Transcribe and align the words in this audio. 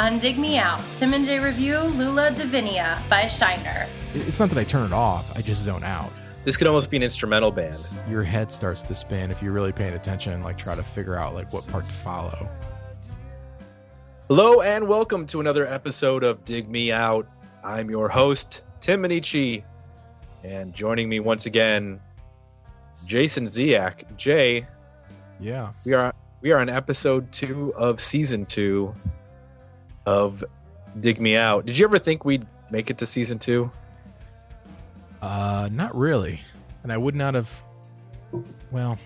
on 0.00 0.18
Dig 0.18 0.38
Me 0.38 0.56
Out, 0.56 0.80
Tim 0.94 1.12
and 1.12 1.26
Jay 1.26 1.38
review 1.38 1.78
Lula 1.78 2.30
Divinia 2.30 3.06
by 3.10 3.28
Shiner. 3.28 3.86
It's 4.14 4.40
not 4.40 4.48
that 4.48 4.56
I 4.56 4.64
turn 4.64 4.86
it 4.86 4.94
off, 4.94 5.36
I 5.36 5.42
just 5.42 5.62
zone 5.62 5.84
out. 5.84 6.10
This 6.42 6.56
could 6.56 6.66
almost 6.66 6.90
be 6.90 6.96
an 6.96 7.02
instrumental 7.02 7.50
band. 7.50 7.76
Your 8.08 8.22
head 8.22 8.50
starts 8.50 8.80
to 8.80 8.94
spin 8.94 9.30
if 9.30 9.42
you're 9.42 9.52
really 9.52 9.72
paying 9.72 9.92
attention, 9.92 10.42
like 10.42 10.56
try 10.56 10.74
to 10.74 10.82
figure 10.82 11.16
out 11.16 11.34
like 11.34 11.52
what 11.52 11.68
part 11.68 11.84
to 11.84 11.92
follow. 11.92 12.48
Hello 14.28 14.62
and 14.62 14.88
welcome 14.88 15.26
to 15.26 15.40
another 15.40 15.66
episode 15.66 16.24
of 16.24 16.46
Dig 16.46 16.70
Me 16.70 16.90
Out. 16.90 17.28
I'm 17.62 17.90
your 17.90 18.08
host, 18.08 18.62
Tim 18.80 19.02
Minichi, 19.02 19.64
and 20.44 20.72
joining 20.72 21.10
me 21.10 21.20
once 21.20 21.44
again, 21.44 22.00
Jason 23.04 23.44
Ziak. 23.44 24.16
Jay, 24.16 24.66
Yeah. 25.38 25.72
we 25.84 25.92
are 25.92 26.14
we 26.40 26.52
are 26.52 26.58
on 26.58 26.70
episode 26.70 27.30
two 27.32 27.74
of 27.76 28.00
season 28.00 28.46
two 28.46 28.94
of 30.10 30.44
Dig 30.98 31.20
Me 31.20 31.36
Out. 31.36 31.66
Did 31.66 31.78
you 31.78 31.84
ever 31.84 31.98
think 31.98 32.24
we'd 32.24 32.44
make 32.72 32.90
it 32.90 32.98
to 32.98 33.06
season 33.06 33.38
two? 33.38 33.70
Uh, 35.22 35.68
not 35.70 35.94
really. 35.94 36.40
And 36.82 36.92
I 36.92 36.96
would 36.96 37.14
not 37.14 37.34
have. 37.34 37.62
Well, 38.72 38.98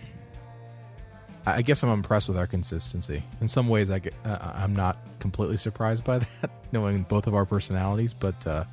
I 1.44 1.60
guess 1.60 1.82
I'm 1.82 1.90
impressed 1.90 2.27
with 2.27 2.38
our 2.38 2.46
consistency. 2.46 3.22
In 3.42 3.48
some 3.48 3.68
ways, 3.68 3.90
I 3.90 3.98
get, 3.98 4.14
uh, 4.24 4.52
I'm 4.54 4.74
not 4.74 4.96
completely 5.18 5.58
surprised 5.58 6.04
by 6.04 6.18
that, 6.40 6.50
knowing 6.72 7.02
both 7.02 7.27
of 7.27 7.34
our 7.34 7.44
personalities. 7.44 8.14
But 8.14 8.46
uh, 8.46 8.64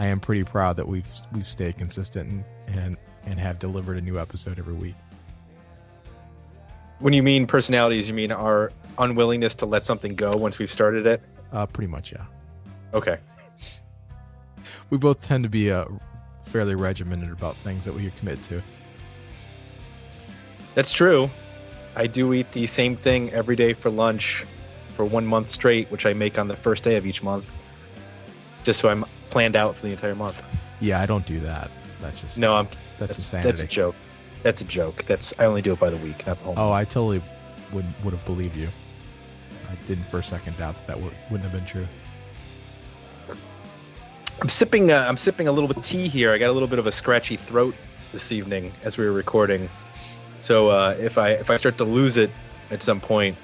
I 0.00 0.06
am 0.06 0.18
pretty 0.18 0.42
proud 0.42 0.76
that 0.76 0.88
we've 0.88 1.08
we've 1.32 1.48
stayed 1.48 1.78
consistent 1.78 2.28
and 2.30 2.44
and, 2.78 2.96
and 3.26 3.38
have 3.38 3.60
delivered 3.60 3.96
a 3.96 4.00
new 4.00 4.18
episode 4.18 4.58
every 4.58 4.74
week. 4.74 4.96
When 6.98 7.12
you 7.12 7.22
mean 7.22 7.46
personalities, 7.46 8.08
you 8.08 8.14
mean 8.14 8.32
our 8.32 8.72
unwillingness 8.98 9.54
to 9.56 9.66
let 9.66 9.84
something 9.84 10.16
go 10.16 10.30
once 10.36 10.58
we've 10.58 10.72
started 10.72 11.06
it? 11.06 11.22
Uh, 11.52 11.66
pretty 11.66 11.88
much, 11.88 12.12
yeah. 12.12 12.24
Okay. 12.94 13.18
We 14.90 14.98
both 14.98 15.22
tend 15.22 15.44
to 15.44 15.50
be 15.50 15.70
uh, 15.70 15.84
fairly 16.44 16.74
regimented 16.74 17.30
about 17.32 17.56
things 17.56 17.84
that 17.84 17.94
we 17.94 18.10
commit 18.18 18.42
to. 18.44 18.62
That's 20.74 20.92
true. 20.92 21.30
I 21.96 22.06
do 22.06 22.32
eat 22.34 22.52
the 22.52 22.66
same 22.66 22.96
thing 22.96 23.32
every 23.32 23.56
day 23.56 23.72
for 23.72 23.90
lunch 23.90 24.44
for 24.92 25.04
one 25.04 25.26
month 25.26 25.48
straight, 25.48 25.90
which 25.90 26.06
I 26.06 26.12
make 26.12 26.38
on 26.38 26.48
the 26.48 26.56
first 26.56 26.84
day 26.84 26.96
of 26.96 27.06
each 27.06 27.22
month, 27.22 27.48
just 28.64 28.80
so 28.80 28.88
I'm 28.88 29.04
planned 29.30 29.56
out 29.56 29.76
for 29.76 29.86
the 29.86 29.92
entire 29.92 30.14
month. 30.14 30.42
Yeah, 30.80 31.00
I 31.00 31.06
don't 31.06 31.26
do 31.26 31.40
that. 31.40 31.70
That's 32.00 32.20
just 32.20 32.38
No, 32.38 32.54
I'm 32.54 32.66
That's 32.66 32.98
that's 32.98 33.18
insanity. 33.18 33.48
that's 33.48 33.60
a 33.62 33.66
joke. 33.66 33.96
That's 34.42 34.60
a 34.60 34.64
joke. 34.64 35.04
That's 35.06 35.38
I 35.38 35.44
only 35.44 35.62
do 35.62 35.72
it 35.72 35.78
by 35.80 35.90
the 35.90 35.96
week, 35.98 36.26
not 36.26 36.38
the 36.38 36.44
whole. 36.44 36.54
Oh, 36.56 36.70
month. 36.70 36.74
I 36.74 36.84
totally 36.84 37.22
would 37.72 37.84
would 38.04 38.14
have 38.14 38.24
believed 38.24 38.56
you. 38.56 38.68
I 39.70 39.74
didn't 39.86 40.04
for 40.04 40.18
a 40.18 40.22
second 40.22 40.58
doubt 40.58 40.74
that 40.74 40.86
that 40.86 41.00
would, 41.00 41.12
wouldn't 41.30 41.50
have 41.50 41.52
been 41.52 41.66
true. 41.66 41.86
I'm 44.40 44.48
sipping. 44.48 44.90
Uh, 44.90 45.04
I'm 45.06 45.16
sipping 45.16 45.48
a 45.48 45.52
little 45.52 45.68
bit 45.68 45.76
of 45.76 45.82
tea 45.82 46.08
here. 46.08 46.32
I 46.32 46.38
got 46.38 46.48
a 46.50 46.52
little 46.52 46.68
bit 46.68 46.78
of 46.78 46.86
a 46.86 46.92
scratchy 46.92 47.36
throat 47.36 47.74
this 48.12 48.32
evening 48.32 48.72
as 48.82 48.96
we 48.96 49.04
were 49.04 49.12
recording. 49.12 49.68
So 50.40 50.70
uh, 50.70 50.96
if 50.98 51.18
I 51.18 51.30
if 51.32 51.50
I 51.50 51.56
start 51.56 51.78
to 51.78 51.84
lose 51.84 52.16
it 52.16 52.30
at 52.70 52.82
some 52.82 53.00
point, 53.00 53.36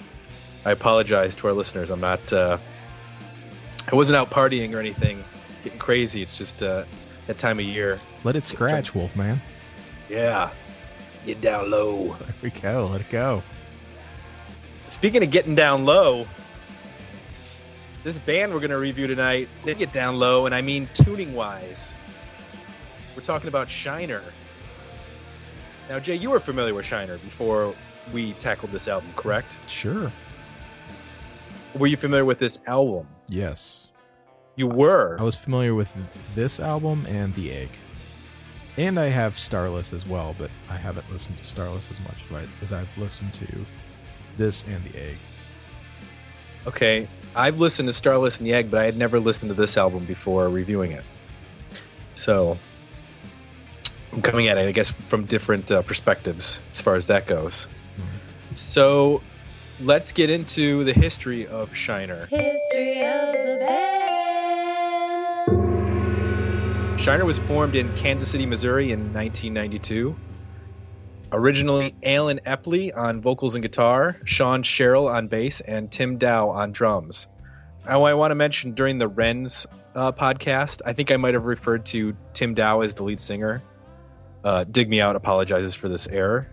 I 0.65 0.73
apologize 0.73 1.35
to 1.37 1.49
our 1.49 1.53
listeners. 1.53 1.91
I'm 1.91 2.01
not. 2.01 2.33
Uh, 2.33 2.59
I 3.91 3.95
wasn't 3.95 4.17
out 4.17 4.31
partying 4.31 4.75
or 4.75 4.81
anything, 4.81 5.23
getting 5.63 5.79
crazy. 5.79 6.23
It's 6.23 6.39
just 6.39 6.63
uh, 6.63 6.85
that 7.27 7.39
time 7.39 7.59
of 7.59 7.67
year. 7.67 8.01
Let 8.25 8.35
it 8.35 8.47
scratch, 8.47 8.95
Wolfman. 8.95 9.41
Yeah, 10.09 10.51
get 11.27 11.41
down 11.41 11.71
low. 11.71 12.17
There 12.19 12.35
we 12.43 12.51
go. 12.51 12.87
Let 12.91 13.03
it 13.03 13.11
go. 13.11 13.43
Speaking 14.89 15.23
of 15.23 15.31
getting 15.31 15.55
down 15.55 15.85
low, 15.85 16.27
this 18.05 18.19
band 18.21 18.53
we're 18.53 18.61
going 18.61 18.71
to 18.71 18.79
review 18.79 19.09
tonight, 19.09 19.49
they 19.65 19.75
get 19.75 19.93
down 19.93 20.17
low, 20.19 20.47
and 20.47 20.55
I 20.55 20.63
mean 20.63 20.89
tuning 20.95 21.35
wise. 21.35 21.95
We're 23.17 23.23
talking 23.23 23.49
about 23.49 23.69
Shiner. 23.69 24.23
Now, 25.89 25.99
Jay, 25.99 26.15
you 26.15 26.31
were 26.31 26.41
familiar 26.41 26.73
with 26.73 26.87
Shiner 26.87 27.15
before 27.15 27.75
we 28.13 28.35
tackled 28.35 28.71
this 28.71 28.87
album, 28.87 29.11
correct? 29.17 29.57
Sure. 29.69 30.13
Were 31.75 31.89
you 31.89 31.97
familiar 31.97 32.25
with 32.25 32.39
this 32.39 32.61
album? 32.67 33.09
Yes. 33.29 33.89
You 34.55 34.69
were. 34.69 35.17
I 35.19 35.23
was 35.25 35.37
familiar 35.37 35.75
with 35.75 35.97
this 36.35 36.61
album 36.61 37.07
and 37.09 37.35
The 37.35 37.53
Egg. 37.53 37.71
And 38.77 39.01
I 39.01 39.09
have 39.09 39.39
Starless 39.39 39.93
as 39.93 40.07
well, 40.07 40.37
but 40.39 40.51
I 40.71 40.77
haven't 40.77 41.11
listened 41.11 41.39
to 41.39 41.45
Starless 41.45 41.91
as 41.91 41.99
much 42.01 42.25
right, 42.31 42.49
as 42.63 42.73
I've 42.73 42.97
listened 42.99 43.35
to 43.35 43.47
this 44.37 44.65
and 44.65 44.83
The 44.85 44.99
Egg. 44.99 45.17
Okay, 46.67 47.09
I've 47.35 47.61
listened 47.61 47.89
to 47.89 47.93
Starless 47.93 48.39
and 48.39 48.47
the 48.47 48.55
Egg, 48.55 48.71
but 48.71 48.81
I 48.81 48.85
had 48.85 48.97
never 48.97 49.21
listened 49.21 49.51
to 49.51 49.55
this 49.55 49.77
album 49.77 50.05
before 50.05 50.49
reviewing 50.49 50.93
it. 50.93 51.05
So 52.15 52.59
I'm 54.13 54.23
coming 54.23 54.49
at 54.49 54.57
it, 54.59 54.67
I 54.67 54.73
guess, 54.73 54.91
from 54.91 55.27
different 55.27 55.71
uh, 55.71 55.83
perspectives 55.83 56.63
as 56.73 56.81
far 56.81 56.97
as 56.97 57.07
that 57.09 57.27
goes. 57.27 57.69
So 58.55 59.23
let's 59.83 60.11
get 60.13 60.31
into 60.31 60.85
the 60.85 60.95
history 60.95 61.47
of 61.47 61.75
Shiner. 61.77 62.27
History 62.27 63.05
of 63.05 63.33
the 63.33 63.59
band. 63.61 63.87
Shiner 66.99 67.27
was 67.27 67.39
formed 67.41 67.77
in 67.77 67.95
Kansas 67.95 68.31
City, 68.31 68.47
Missouri 68.47 68.91
in 68.91 69.13
1992. 69.13 70.17
Originally, 71.33 71.95
Allen 72.05 72.41
Epley 72.47 72.97
on 72.97 73.21
vocals 73.21 73.55
and 73.55 73.63
guitar, 73.63 74.17
Sean 74.25 74.63
Sherrill 74.63 75.09
on 75.09 75.27
bass, 75.27 75.61
and 75.61 75.91
Tim 75.91 76.19
Dow 76.19 76.51
on 76.51 76.73
drums. 76.73 77.27
Now, 77.85 78.05
I 78.05 78.15
want 78.15 78.31
to 78.31 78.37
mention 78.37 78.73
during 78.73 78.99
the 78.99 79.09
Wrens 79.09 79.67
uh, 79.95 80.13
podcast, 80.13 80.83
I 80.87 80.93
think 80.93 81.11
I 81.11 81.17
might 81.17 81.35
have 81.35 81.47
referred 81.47 81.85
to 81.87 82.17
Tim 82.33 82.55
Dow 82.55 82.83
as 82.83 82.95
the 82.95 83.03
lead 83.03 83.21
singer. 83.21 83.63
Uh, 84.45 84.65
Dig 84.65 84.89
Me 84.89 85.01
Out 85.01 85.17
apologizes 85.17 85.75
for 85.75 85.89
this 85.89 86.07
error. 86.07 86.49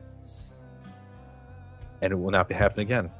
And 2.02 2.12
it 2.12 2.16
will 2.16 2.32
not 2.32 2.50
be 2.50 2.56
happening 2.56 2.88
again. 2.88 3.12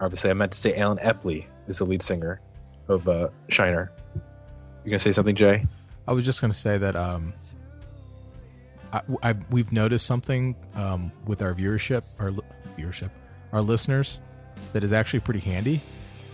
Obviously, 0.00 0.30
I 0.30 0.34
meant 0.34 0.52
to 0.52 0.58
say 0.58 0.76
Allen 0.76 0.98
Epley 0.98 1.46
is 1.68 1.78
the 1.78 1.84
lead 1.84 2.02
singer 2.02 2.40
of 2.88 3.08
uh, 3.08 3.28
Shiner. 3.48 3.92
You 4.84 4.90
gonna 4.90 4.98
say 4.98 5.12
something, 5.12 5.36
Jay? 5.36 5.66
I 6.08 6.12
was 6.12 6.24
just 6.24 6.40
to 6.40 6.58
say 6.58 6.78
that 6.78 6.96
um, 6.96 7.34
I, 8.92 9.00
I, 9.22 9.34
we've 9.50 9.72
noticed 9.72 10.06
something 10.06 10.54
um, 10.74 11.12
with 11.26 11.42
our 11.42 11.54
viewership, 11.54 12.04
our 12.18 12.30
li- 12.30 12.42
viewership, 12.76 13.10
our 13.52 13.62
listeners, 13.62 14.20
that 14.72 14.84
is 14.84 14.92
actually 14.92 15.20
pretty 15.20 15.40
handy. 15.40 15.80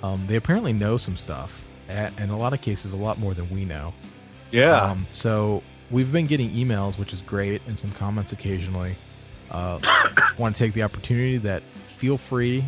Um, 0.03 0.25
they 0.27 0.37
apparently 0.37 0.73
know 0.73 0.97
some 0.97 1.17
stuff, 1.17 1.65
and 1.89 2.19
in 2.19 2.31
a 2.31 2.39
lot 2.39 2.53
of 2.53 2.61
cases, 2.61 2.93
a 2.93 2.97
lot 2.97 3.19
more 3.19 3.35
than 3.35 3.49
we 3.51 3.65
know. 3.65 3.93
Yeah. 4.51 4.83
Um, 4.83 5.07
so 5.13 5.63
we've 5.91 6.11
been 6.13 6.27
getting 6.27 6.51
emails, 6.51 6.99
which 6.99 7.13
is 7.13 7.21
great, 7.21 7.63
and 7.67 7.79
some 7.79 7.91
comments 7.93 8.33
occasionally. 8.33 8.95
Uh, 9.51 9.79
want 10.39 10.55
to 10.55 10.59
take 10.59 10.75
the 10.75 10.83
opportunity 10.83 11.39
that 11.39 11.63
feel 11.89 12.19
free. 12.19 12.65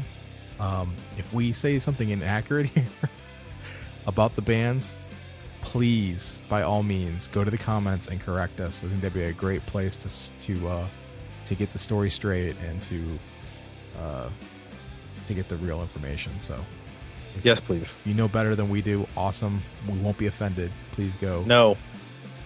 Um, 0.58 0.94
if 1.18 1.32
we 1.32 1.52
say 1.52 1.78
something 1.78 2.10
inaccurate 2.10 2.66
here 2.74 2.84
about 4.06 4.36
the 4.36 4.42
bands, 4.42 4.96
please, 5.62 6.41
by 6.48 6.62
all 6.62 6.82
means, 6.82 7.26
go 7.28 7.44
to 7.44 7.50
the 7.50 7.59
comments 7.59 8.09
and 8.09 8.21
correct 8.21 8.60
us. 8.60 8.82
I 8.84 8.88
think 8.88 9.00
that'd 9.00 9.15
be 9.15 9.25
a 9.25 9.32
great 9.32 9.65
place 9.66 9.97
to 9.98 10.47
to 10.47 10.69
uh, 10.69 10.87
to 11.44 11.54
get 11.54 11.72
the 11.72 11.78
story 11.78 12.10
straight 12.10 12.56
and 12.66 12.82
to 12.82 13.19
uh, 14.00 14.28
to 15.26 15.34
get 15.34 15.48
the 15.48 15.56
real 15.56 15.81
information. 15.81 16.32
So 16.41 16.59
yes, 17.43 17.60
please. 17.60 17.97
you 18.04 18.15
know 18.15 18.28
better 18.28 18.54
than 18.54 18.69
we 18.69 18.82
do, 18.82 19.06
awesome. 19.16 19.62
We 19.88 19.98
won't 19.98 20.19
be 20.19 20.26
offended. 20.26 20.71
Please 20.93 21.15
go. 21.16 21.43
No. 21.47 21.77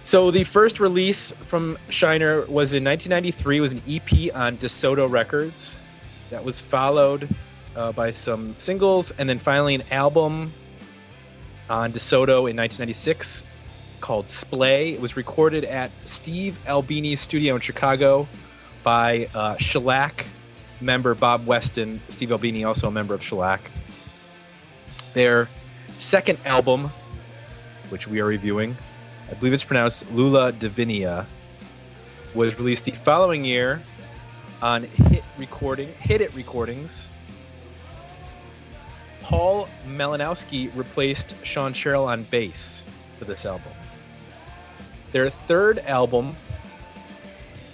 So 0.04 0.30
the 0.30 0.44
first 0.44 0.80
release 0.80 1.32
from 1.42 1.78
Shiner 1.88 2.40
was 2.42 2.74
in 2.74 2.84
1993. 2.84 3.56
It 3.56 3.60
was 3.60 3.72
an 3.72 3.82
EP 3.88 4.34
on 4.36 4.58
DeSoto 4.58 5.10
Records. 5.10 5.80
That 6.28 6.44
was 6.44 6.60
followed 6.60 7.28
uh, 7.74 7.92
by 7.92 8.12
some 8.12 8.54
singles, 8.58 9.12
and 9.12 9.28
then 9.28 9.38
finally 9.38 9.74
an 9.74 9.82
album 9.90 10.52
on 11.68 11.92
DeSoto 11.92 12.50
in 12.50 12.56
1996 12.56 13.44
called 14.00 14.28
Splay. 14.28 14.92
It 14.92 15.00
was 15.00 15.16
recorded 15.16 15.64
at 15.64 15.90
Steve 16.04 16.58
Albini's 16.66 17.20
studio 17.20 17.54
in 17.54 17.60
Chicago 17.60 18.28
by 18.82 19.28
uh, 19.34 19.56
Shellac 19.56 20.26
member 20.80 21.14
Bob 21.14 21.46
Weston. 21.46 22.00
Steve 22.10 22.32
Albini, 22.32 22.64
also 22.64 22.88
a 22.88 22.90
member 22.90 23.14
of 23.14 23.22
Shellac. 23.22 23.70
Their 25.14 25.48
second 25.98 26.38
album, 26.44 26.90
which 27.88 28.06
we 28.06 28.20
are 28.20 28.26
reviewing, 28.26 28.76
I 29.30 29.34
believe 29.34 29.52
it's 29.52 29.64
pronounced 29.64 30.10
Lula 30.12 30.52
Divinia, 30.52 31.26
was 32.34 32.58
released 32.58 32.84
the 32.84 32.90
following 32.90 33.44
year 33.44 33.80
on 34.60 34.82
Hit 34.82 35.24
Recording, 35.38 35.88
Hit 36.00 36.20
It 36.20 36.34
Recordings. 36.34 37.08
Paul 39.24 39.68
Malinowski 39.88 40.70
replaced 40.76 41.34
Sean 41.44 41.72
Sherrill 41.72 42.04
on 42.04 42.24
bass 42.24 42.84
for 43.18 43.24
this 43.24 43.46
album. 43.46 43.72
Their 45.12 45.30
third 45.30 45.78
album, 45.80 46.36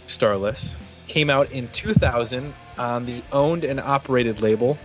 Starless, 0.07 0.77
came 1.09 1.29
out 1.29 1.51
in 1.51 1.67
2000 1.69 2.55
on 2.79 3.05
the 3.05 3.23
owned 3.33 3.65
and 3.65 3.81
operated 3.81 4.41
label. 4.41 4.79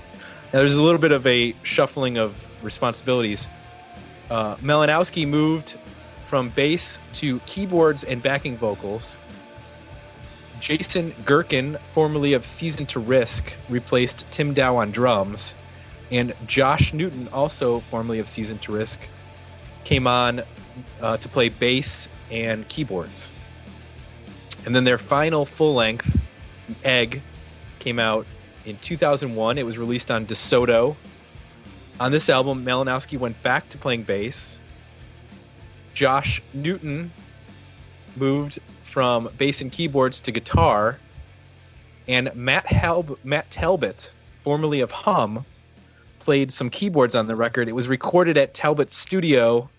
Now, 0.52 0.60
there's 0.60 0.74
a 0.74 0.82
little 0.82 1.00
bit 1.00 1.12
of 1.12 1.28
a 1.28 1.54
shuffling 1.62 2.18
of 2.18 2.48
responsibilities. 2.64 3.48
Uh, 4.32 4.56
Malinowski 4.56 5.28
moved 5.28 5.78
from 6.24 6.50
bass 6.50 7.00
to 7.14 7.40
keyboards 7.42 8.04
and 8.04 8.24
backing 8.24 8.58
vocals. 8.58 9.18
Jason 10.60 11.12
Gerken, 11.26 11.80
formerly 11.82 12.34
of 12.34 12.44
Season 12.44 12.88
to 12.88 13.00
Risk, 13.00 13.54
replaced 13.70 14.26
Tim 14.32 14.56
Dow 14.56 14.78
on 14.78 14.90
drums. 14.90 15.54
And 16.12 16.34
Josh 16.46 16.94
Newton, 16.94 17.28
also 17.30 17.80
formerly 17.80 18.20
of 18.20 18.28
Season 18.28 18.58
to 18.60 18.72
Risk, 18.72 19.00
came 19.84 20.08
on 20.08 20.44
uh, 21.02 21.18
to 21.18 21.30
play 21.30 21.50
bass 21.50 22.10
and 22.32 22.68
keyboards. 22.68 23.30
And 24.66 24.76
then 24.76 24.84
their 24.84 24.98
final 24.98 25.46
full 25.46 25.76
length, 25.76 26.22
Egg, 26.84 27.22
came 27.80 28.00
out 28.00 28.26
in 28.66 28.78
2001. 28.78 29.58
It 29.58 29.66
was 29.66 29.78
released 29.78 30.10
on 30.10 30.26
DeSoto. 30.26 30.96
On 32.00 32.12
this 32.12 32.30
album, 32.30 32.66
Malinowski 32.66 33.18
went 33.18 33.42
back 33.44 33.70
to 33.70 33.78
playing 33.78 34.04
bass. 34.04 34.60
Josh 35.94 36.42
Newton 36.54 37.12
moved 38.18 38.60
from 38.84 39.30
bass 39.38 39.62
and 39.62 39.72
keyboards 39.72 40.20
to 40.22 40.32
guitar. 40.32 41.00
And 42.08 42.36
Matt, 42.36 42.66
Halb- 42.68 43.18
Matt 43.24 43.50
Talbot, 43.50 44.12
formerly 44.44 44.82
of 44.82 44.92
Hum, 44.92 45.46
played 46.26 46.52
some 46.52 46.72
keyboards 46.72 47.14
on 47.14 47.28
the 47.28 47.36
record. 47.36 47.70
It 47.70 47.74
was 47.74 47.88
recorded 47.88 48.36
at 48.36 48.56
Talbot 48.56 48.92
studio 48.92 49.70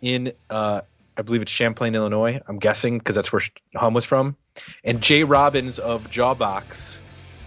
in, 0.00 0.32
uh, 0.48 0.82
I 1.16 1.22
believe 1.22 1.42
it's 1.42 1.50
Champlain, 1.50 1.96
Illinois. 1.96 2.40
I'm 2.46 2.60
guessing 2.60 2.98
because 2.98 3.16
that's 3.16 3.32
where 3.32 3.42
Hum 3.74 3.92
was 3.92 4.04
from. 4.04 4.36
And 4.84 5.00
Jay 5.02 5.24
Robbins 5.24 5.80
of 5.80 6.08
Jawbox 6.10 6.98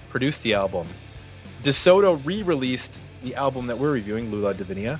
produced 0.09 0.43
the 0.43 0.55
album. 0.55 0.87
DeSoto 1.63 2.19
re-released 2.25 3.01
the 3.23 3.33
album 3.35 3.67
that 3.67 3.77
we're 3.77 3.93
reviewing, 3.93 4.29
Lula 4.29 4.53
Divinia, 4.53 4.99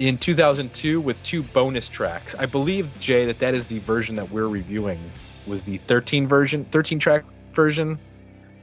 in 0.00 0.18
2002 0.18 1.00
with 1.00 1.22
two 1.22 1.44
bonus 1.44 1.88
tracks. 1.88 2.34
I 2.34 2.46
believe 2.46 2.88
Jay 2.98 3.24
that 3.26 3.38
that 3.38 3.54
is 3.54 3.68
the 3.68 3.78
version 3.78 4.16
that 4.16 4.30
we're 4.30 4.48
reviewing 4.48 4.98
was 5.46 5.64
the 5.64 5.78
13 5.78 6.26
version, 6.26 6.64
13 6.72 6.98
track 6.98 7.24
version, 7.54 8.00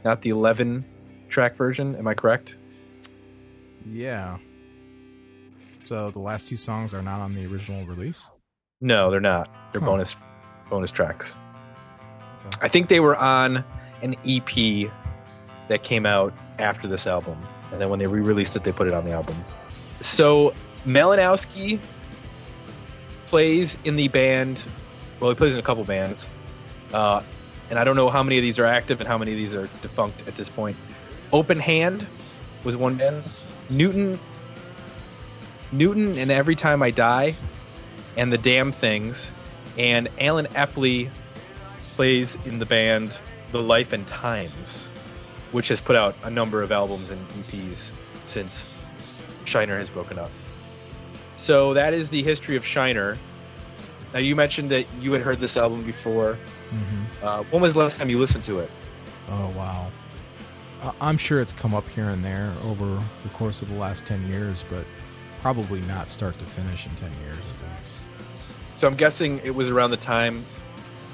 not 0.04 0.22
the 0.22 0.32
11 0.32 0.84
track 1.30 1.56
version. 1.56 1.96
Am 1.96 2.08
I 2.08 2.14
correct? 2.14 2.58
Yeah. 3.92 4.38
So 5.84 6.12
the 6.12 6.20
last 6.20 6.48
two 6.48 6.58
songs 6.58 6.94
are 6.94 7.02
not 7.02 7.20
on 7.20 7.34
the 7.34 7.46
original 7.46 7.86
release. 7.86 8.30
No, 8.82 9.10
they're 9.10 9.20
not. 9.20 9.50
They're 9.72 9.82
Huh. 9.82 9.88
bonus 9.88 10.16
bonus 10.70 10.92
tracks. 10.92 11.36
I 12.62 12.68
think 12.68 12.90
they 12.90 13.00
were 13.00 13.16
on 13.16 13.64
an 14.02 14.16
EP 14.26 14.92
that 15.70 15.84
came 15.84 16.06
out 16.06 16.34
after 16.60 16.88
this 16.88 17.08
album, 17.08 17.38
and 17.72 17.80
then 17.82 17.90
when 17.90 18.00
they 18.00 18.08
re-released 18.08 18.56
it, 18.56 18.64
they 18.64 18.72
put 18.72 18.88
it 18.88 18.94
on 18.94 19.06
the 19.06 19.12
album. 19.12 19.36
So 20.02 20.54
Malinowski 20.86 21.80
plays 23.26 23.78
in 23.86 23.96
the 23.96 24.08
band. 24.10 24.66
Well, 25.20 25.30
he 25.30 25.36
plays 25.36 25.54
in 25.54 25.60
a 25.60 25.64
couple 25.64 25.84
bands, 25.86 26.30
uh, 26.94 27.22
and 27.70 27.80
I 27.80 27.84
don't 27.84 27.96
know 27.96 28.10
how 28.10 28.24
many 28.24 28.38
of 28.38 28.42
these 28.44 28.60
are 28.60 28.66
active 28.66 29.00
and 29.00 29.08
how 29.08 29.18
many 29.18 29.32
of 29.32 29.38
these 29.38 29.56
are 29.56 29.68
defunct 29.82 30.28
at 30.28 30.36
this 30.36 30.50
point. 30.50 30.76
Open 31.34 31.60
Hand 31.60 32.06
was 32.64 32.78
one 32.78 32.96
band. 32.96 33.24
Newton, 33.70 34.20
Newton, 35.72 36.18
and 36.18 36.32
Every 36.32 36.56
Time 36.56 36.82
I 36.82 36.92
Die, 36.92 37.36
and 38.16 38.32
the 38.32 38.38
Damned 38.38 38.76
Things, 38.76 39.32
and 39.78 40.08
Allen 40.20 40.48
Epley 40.48 41.10
plays 41.96 42.38
in 42.46 42.60
the 42.60 42.66
band 42.66 43.20
The 43.52 43.62
Life 43.62 43.94
and 43.94 44.08
Times, 44.08 44.88
which 45.52 45.68
has 45.68 45.82
put 45.82 45.96
out 45.96 46.16
a 46.24 46.30
number 46.30 46.64
of 46.64 46.72
albums 46.72 47.10
and 47.10 47.28
EPs 47.30 47.94
since 48.26 48.66
Shiner 49.46 49.78
has 49.78 49.90
broken 49.90 50.20
up. 50.20 50.32
So 51.36 51.74
that 51.74 51.94
is 51.94 52.10
the 52.10 52.24
history 52.24 52.56
of 52.56 52.66
Shiner. 52.66 53.18
Now 54.14 54.20
you 54.20 54.36
mentioned 54.36 54.72
that 54.72 54.86
you 55.00 55.12
had 55.14 55.22
heard 55.22 55.40
this 55.40 55.58
album 55.58 55.84
before. 55.84 56.38
Mm-hmm. 56.70 57.26
Uh, 57.26 57.44
when 57.52 57.62
was 57.62 57.74
the 57.74 57.80
last 57.80 58.00
time 58.00 58.10
you 58.10 58.20
listened 58.20 58.44
to 58.46 58.60
it? 58.60 58.72
Oh 59.30 59.50
wow. 59.50 59.92
I'm 61.02 61.18
sure 61.18 61.40
it's 61.40 61.54
come 61.54 61.74
up 61.74 61.88
here 61.90 62.10
and 62.10 62.24
there 62.24 62.54
over 62.66 63.02
the 63.24 63.30
course 63.30 63.62
of 63.62 63.70
the 63.70 63.76
last 63.76 64.06
ten 64.06 64.26
years, 64.28 64.64
but 64.70 64.86
probably 65.42 65.82
not 65.82 66.10
start 66.12 66.38
to 66.40 66.46
finish 66.46 66.86
in 66.86 66.94
ten 66.96 67.12
years. 67.24 67.38
It's- 67.72 67.96
So 68.76 68.88
I'm 68.88 68.96
guessing 68.96 69.40
it 69.44 69.56
was 69.56 69.70
around 69.70 69.92
the 69.92 69.98
time. 69.98 70.44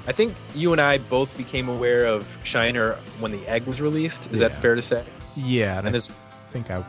I 0.06 0.12
think 0.12 0.34
you 0.54 0.72
and 0.72 0.80
I 0.80 0.98
both 0.98 1.34
became 1.36 1.70
aware 1.70 2.04
of 2.04 2.38
Shiner 2.44 2.94
when 3.20 3.32
the 3.32 3.46
Egg 3.48 3.64
was 3.66 3.80
released. 3.80 4.26
Is 4.32 4.40
Yeah. 4.40 4.48
that 4.48 4.60
fair 4.60 4.74
to 4.74 4.82
say? 4.82 5.02
Yeah, 5.34 5.70
and 5.78 5.78
And 5.80 5.88
I 5.88 5.92
this, 5.92 6.12
think 6.46 6.70
I 6.70 6.84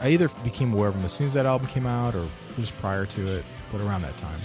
I 0.00 0.08
either 0.08 0.28
became 0.44 0.72
aware 0.74 0.88
of 0.88 0.96
him 0.96 1.04
as 1.04 1.12
soon 1.12 1.28
as 1.28 1.34
that 1.34 1.46
album 1.46 1.68
came 1.68 1.86
out 1.86 2.14
or 2.16 2.26
just 2.58 2.76
prior 2.80 3.06
to 3.06 3.26
it, 3.38 3.44
but 3.70 3.80
around 3.80 4.02
that 4.02 4.16
time. 4.18 4.38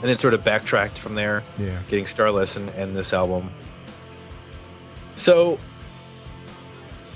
and 0.00 0.08
then 0.08 0.16
sort 0.16 0.32
of 0.34 0.42
backtracked 0.42 0.98
from 0.98 1.14
there. 1.14 1.42
Yeah. 1.58 1.78
getting 1.88 2.06
Starless 2.06 2.56
and, 2.56 2.68
and 2.70 2.96
this 2.96 3.12
album. 3.12 3.50
So, 5.14 5.58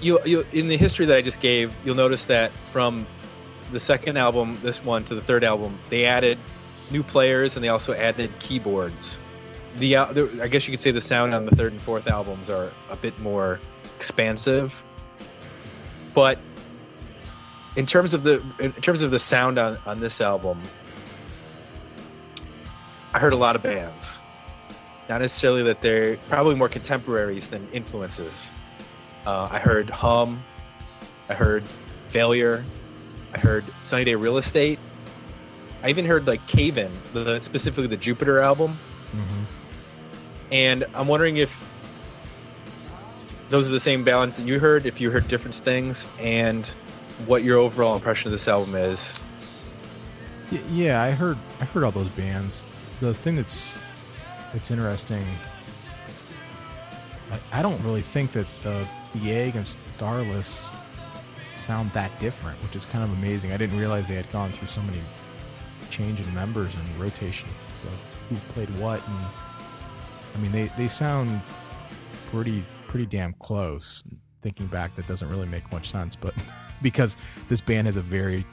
you 0.00 0.19
you 0.25 0.46
in 0.52 0.69
the 0.69 0.76
history 0.76 1.06
that 1.06 1.17
I 1.17 1.23
just 1.23 1.41
gave, 1.41 1.73
you'll 1.85 1.94
notice 1.94 2.26
that 2.26 2.50
from 2.69 3.06
the 3.73 3.81
second 3.81 4.17
album, 4.17 4.58
this 4.62 4.85
one 4.85 5.05
to 5.05 5.14
the 5.14 5.23
third 5.23 5.44
album, 5.44 5.79
they 5.88 6.05
added 6.05 6.38
new 6.91 7.02
players 7.02 7.56
and 7.56 7.64
they 7.64 7.69
also 7.69 7.94
added 7.94 8.31
keyboards. 8.38 9.19
The, 9.76 9.96
al- 9.96 10.12
the 10.12 10.41
I 10.43 10.49
guess 10.49 10.67
you 10.69 10.73
could 10.73 10.81
say 10.81 10.91
the 10.91 11.00
sound 11.00 11.35
on 11.35 11.46
the 11.46 11.56
third 11.56 11.73
and 11.73 11.82
fourth 11.82 12.06
albums 12.06 12.49
are 12.49 12.73
a 12.91 12.96
bit 12.96 13.19
more 13.19 13.61
expansive, 13.96 14.85
but 16.12 16.38
in 17.76 17.87
terms 17.87 18.14
of 18.14 18.23
the 18.23 18.43
in 18.61 18.73
terms 18.75 19.02
of 19.02 19.11
the 19.11 19.19
sound 19.19 19.58
on 19.58 19.79
on 19.87 20.00
this 20.00 20.20
album, 20.20 20.61
I 23.12 23.19
heard 23.19 23.32
a 23.32 23.37
lot 23.37 23.56
of 23.56 23.62
bands. 23.62 24.20
Not 25.08 25.20
necessarily 25.20 25.62
that 25.64 25.81
they're 25.81 26.17
probably 26.29 26.55
more 26.55 26.69
contemporaries 26.69 27.50
than 27.50 27.69
influences. 27.73 28.52
Uh, 29.26 29.48
I 29.50 29.58
heard 29.58 29.88
Hum. 29.90 30.42
I 31.28 31.34
heard 31.34 31.64
Failure. 32.10 32.64
I 33.32 33.38
heard 33.38 33.64
Sunny 33.82 34.04
Day 34.04 34.14
Real 34.14 34.38
Estate. 34.38 34.78
I 35.82 35.88
even 35.90 36.04
heard 36.04 36.26
like 36.26 36.46
Cave 36.46 36.78
In, 36.78 36.90
the, 37.12 37.40
specifically 37.40 37.86
the 37.86 37.96
Jupiter 37.96 38.40
album. 38.40 38.78
hmm 39.12 39.44
And 40.50 40.84
I'm 40.94 41.08
wondering 41.08 41.36
if 41.38 41.50
those 43.50 43.66
are 43.69 43.72
the 43.72 43.81
same 43.81 44.04
balance 44.04 44.36
that 44.36 44.46
you 44.46 44.58
heard, 44.58 44.86
if 44.86 45.00
you 45.00 45.10
heard 45.10 45.28
different 45.28 45.56
things, 45.56 46.06
and 46.19 46.66
what 47.26 47.44
your 47.44 47.58
overall 47.58 47.94
impression 47.94 48.28
of 48.28 48.32
this 48.32 48.48
album 48.48 48.74
is. 48.74 49.20
Yeah, 50.70 51.02
I 51.02 51.10
heard 51.10 51.38
I 51.60 51.64
heard 51.64 51.84
all 51.84 51.90
those 51.90 52.08
bands. 52.10 52.64
The 53.00 53.12
thing 53.12 53.36
that's 53.36 53.74
that's 54.52 54.70
interesting, 54.70 55.26
I, 57.31 57.58
I 57.58 57.62
don't 57.62 57.82
really 57.82 58.02
think 58.02 58.32
that 58.32 58.46
the 58.62 58.86
the 59.14 59.32
Egg 59.32 59.56
and 59.56 59.66
Starless 59.66 60.68
sound 61.56 61.92
that 61.92 62.16
different, 62.18 62.60
which 62.62 62.76
is 62.76 62.84
kind 62.84 63.04
of 63.04 63.16
amazing. 63.18 63.52
I 63.52 63.56
didn't 63.56 63.78
realize 63.78 64.08
they 64.08 64.14
had 64.14 64.30
gone 64.32 64.52
through 64.52 64.68
so 64.68 64.82
many 64.82 65.00
change 65.90 66.20
in 66.20 66.34
members 66.34 66.74
and 66.74 67.00
rotation 67.00 67.48
who 68.28 68.36
played 68.52 68.70
what, 68.78 69.06
and 69.06 69.18
I 70.34 70.38
mean 70.38 70.52
they 70.52 70.70
they 70.76 70.88
sound 70.88 71.40
pretty 72.30 72.64
pretty 72.88 73.06
damn 73.06 73.34
close. 73.34 74.02
Thinking 74.42 74.66
back, 74.66 74.94
that 74.96 75.06
doesn't 75.06 75.30
really 75.30 75.46
make 75.46 75.70
much 75.72 75.90
sense, 75.90 76.14
but 76.16 76.34
because 76.82 77.16
this 77.48 77.60
band 77.60 77.86
has 77.86 77.96
a 77.96 78.02
very 78.02 78.44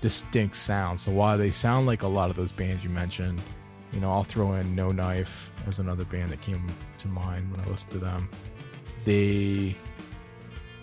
distinct 0.00 0.56
sound. 0.56 1.00
So 1.00 1.10
while 1.10 1.38
they 1.38 1.50
sound 1.50 1.86
like 1.86 2.02
a 2.02 2.08
lot 2.08 2.28
of 2.28 2.36
those 2.36 2.52
bands 2.52 2.84
you 2.84 2.90
mentioned, 2.90 3.40
you 3.92 4.00
know, 4.00 4.10
I'll 4.10 4.24
throw 4.24 4.52
in 4.54 4.74
No 4.74 4.92
Knife 4.92 5.50
as 5.66 5.78
another 5.78 6.04
band 6.04 6.30
that 6.32 6.42
came 6.42 6.68
to 6.98 7.08
mind 7.08 7.50
when 7.50 7.60
I 7.60 7.66
listened 7.66 7.92
to 7.92 7.98
them. 7.98 8.28
They 9.04 9.74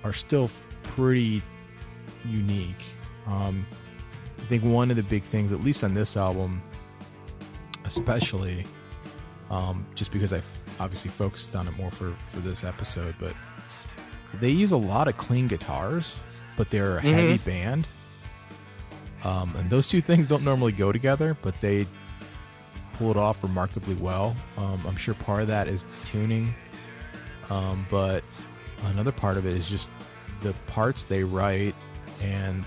are 0.05 0.13
still 0.13 0.50
pretty 0.83 1.41
unique. 2.24 2.85
Um, 3.27 3.65
I 4.39 4.41
think 4.47 4.63
one 4.63 4.91
of 4.91 4.95
the 4.97 5.03
big 5.03 5.24
things, 5.24 5.51
at 5.51 5.62
least 5.62 5.83
on 5.83 5.93
this 5.95 6.15
album, 6.15 6.62
especially, 7.85 8.65
um, 9.50 9.85
just 9.95 10.12
because 10.12 10.31
I 10.33 10.38
f- 10.38 10.59
obviously 10.79 11.12
focused 11.12 11.55
on 11.55 11.67
it 11.67 11.75
more 11.77 11.91
for 11.91 12.15
for 12.27 12.39
this 12.39 12.63
episode, 12.63 13.15
but 13.19 13.33
they 14.39 14.50
use 14.51 14.71
a 14.71 14.77
lot 14.77 15.07
of 15.07 15.17
clean 15.17 15.47
guitars, 15.47 16.17
but 16.57 16.69
they're 16.69 16.97
a 17.00 17.01
Mhm. 17.01 17.13
heavy 17.13 17.38
band. 17.39 17.89
Um, 19.24 19.55
and 19.55 19.69
those 19.71 19.88
two 19.88 20.01
things 20.01 20.27
don't 20.27 20.43
normally 20.43 20.71
go 20.71 20.91
together, 20.91 21.35
but 21.41 21.59
they 21.62 21.88
pull 22.93 23.09
it 23.12 23.17
off 23.17 23.41
remarkably 23.43 23.95
well. 23.95 24.35
Um, 24.57 24.83
I'm 24.88 24.95
sure 24.95 25.15
part 25.15 25.41
of 25.41 25.47
that 25.47 25.67
is 25.67 25.83
the 25.83 26.05
tuning, 26.05 26.53
um, 27.50 27.88
but 27.89 28.24
another 28.84 29.12
part 29.12 29.38
of 29.38 29.46
it 29.46 29.55
is 29.55 29.70
just 29.70 29.91
the 30.41 30.53
parts 30.67 31.03
they 31.03 31.24
write 31.24 31.75
and 32.22 32.63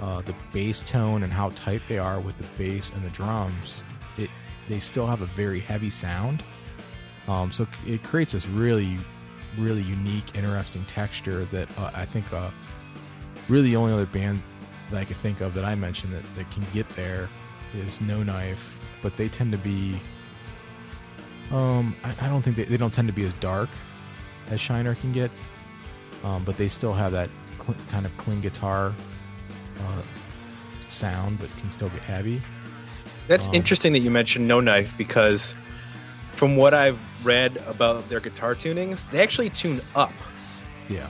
uh, 0.00 0.22
the 0.22 0.34
bass 0.52 0.82
tone 0.82 1.22
and 1.22 1.32
how 1.32 1.50
tight 1.50 1.82
they 1.88 1.98
are 1.98 2.20
with 2.20 2.36
the 2.38 2.44
bass 2.56 2.90
and 2.94 3.04
the 3.04 3.10
drums. 3.10 3.82
It 4.18 4.30
they 4.68 4.78
still 4.78 5.06
have 5.06 5.20
a 5.20 5.26
very 5.26 5.60
heavy 5.60 5.90
sound, 5.90 6.42
um, 7.28 7.50
so 7.52 7.66
it 7.86 8.02
creates 8.02 8.32
this 8.32 8.46
really, 8.46 8.98
really 9.58 9.82
unique, 9.82 10.36
interesting 10.36 10.84
texture 10.84 11.44
that 11.46 11.68
uh, 11.78 11.90
I 11.94 12.04
think 12.04 12.32
uh, 12.32 12.50
really 13.48 13.70
the 13.70 13.76
only 13.76 13.92
other 13.92 14.06
band 14.06 14.42
that 14.90 14.98
I 14.98 15.04
could 15.04 15.16
think 15.18 15.40
of 15.40 15.54
that 15.54 15.64
I 15.64 15.74
mentioned 15.74 16.12
that, 16.12 16.22
that 16.36 16.50
can 16.50 16.64
get 16.72 16.88
there 16.90 17.28
is 17.74 18.00
No 18.00 18.22
Knife, 18.22 18.78
but 19.02 19.16
they 19.16 19.28
tend 19.28 19.52
to 19.52 19.58
be. 19.58 20.00
Um, 21.50 21.96
I, 22.04 22.26
I 22.26 22.28
don't 22.28 22.42
think 22.42 22.56
they, 22.56 22.64
they 22.64 22.76
don't 22.76 22.94
tend 22.94 23.08
to 23.08 23.14
be 23.14 23.24
as 23.24 23.34
dark 23.34 23.70
as 24.50 24.60
Shiner 24.60 24.94
can 24.94 25.12
get, 25.12 25.30
um, 26.24 26.44
but 26.44 26.56
they 26.56 26.68
still 26.68 26.92
have 26.92 27.12
that 27.12 27.30
cl- 27.62 27.76
kind 27.88 28.04
of 28.06 28.16
clean 28.16 28.40
guitar 28.40 28.92
uh, 29.78 30.02
sound, 30.88 31.38
but 31.38 31.48
can 31.56 31.70
still 31.70 31.88
get 31.88 32.00
heavy. 32.02 32.42
That's 33.28 33.46
Um, 33.46 33.54
interesting 33.54 33.92
that 33.92 34.00
you 34.00 34.10
mentioned 34.10 34.46
No 34.46 34.60
Knife 34.60 34.90
because 34.98 35.54
from 36.34 36.56
what 36.56 36.74
I've 36.74 36.98
read 37.22 37.56
about 37.66 38.08
their 38.08 38.20
guitar 38.20 38.54
tunings, 38.54 39.08
they 39.10 39.22
actually 39.22 39.50
tune 39.50 39.80
up. 39.94 40.12
Yeah, 40.88 41.08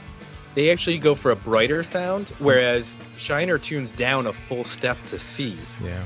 They 0.54 0.70
actually 0.70 0.98
go 0.98 1.14
for 1.14 1.30
a 1.30 1.36
brighter 1.36 1.84
sound, 1.90 2.32
whereas 2.38 2.96
Shiner 3.16 3.56
tunes 3.58 3.92
down 3.92 4.26
a 4.26 4.32
full 4.32 4.64
step 4.64 4.98
to 5.08 5.18
C, 5.18 5.56
yeah, 5.82 6.04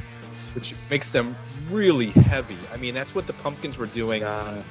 which 0.55 0.75
makes 0.91 1.11
them 1.11 1.35
really 1.71 2.11
heavy. 2.11 2.59
I 2.73 2.77
mean, 2.77 2.95
that's 2.95 3.15
what 3.15 3.27
the 3.27 3.33
Pumpkins 3.33 3.77
were 3.79 3.87
doing 3.87 4.23
on 4.23 4.63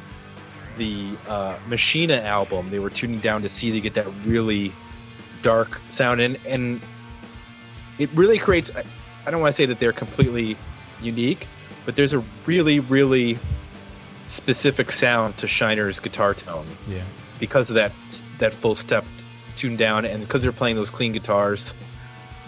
the 0.77 1.15
uh, 1.27 1.58
Machina 1.68 2.22
album. 2.22 2.70
They 2.70 2.80
were 2.80 2.89
tuning 2.89 3.20
down 3.20 3.42
to 3.44 3.50
C 3.50 3.72
to 3.72 3.82
get 3.82 3.96
that 3.96 4.08
really 4.25 4.74
dark 5.42 5.80
sound, 5.89 6.22
and 6.22 6.38
and 6.46 6.82
it 8.00 8.10
really 8.13 8.39
creates. 8.39 8.72
I, 8.75 8.84
I 9.25 9.32
don't 9.32 9.42
want 9.42 9.56
to 9.56 9.58
say 9.58 9.65
that 9.68 9.80
they're 9.80 9.94
completely 9.94 10.58
unique, 11.01 11.48
but 11.86 11.96
there's 11.96 12.13
a 12.13 12.24
really, 12.46 12.80
really 12.80 13.38
specific 14.27 14.92
sound 14.92 15.38
to 15.38 15.48
Shiner's 15.48 16.00
guitar 16.00 16.34
tone 16.34 16.65
yeah. 16.88 17.06
because 17.39 17.70
of 17.70 17.75
that 17.75 17.92
that 18.39 18.53
full 18.56 18.75
step 18.75 19.06
tuned 19.56 19.77
down, 19.77 20.06
and 20.06 20.22
because 20.24 20.42
they're 20.42 20.51
playing 20.51 20.75
those 20.75 20.89
clean 20.89 21.13
guitars. 21.13 21.74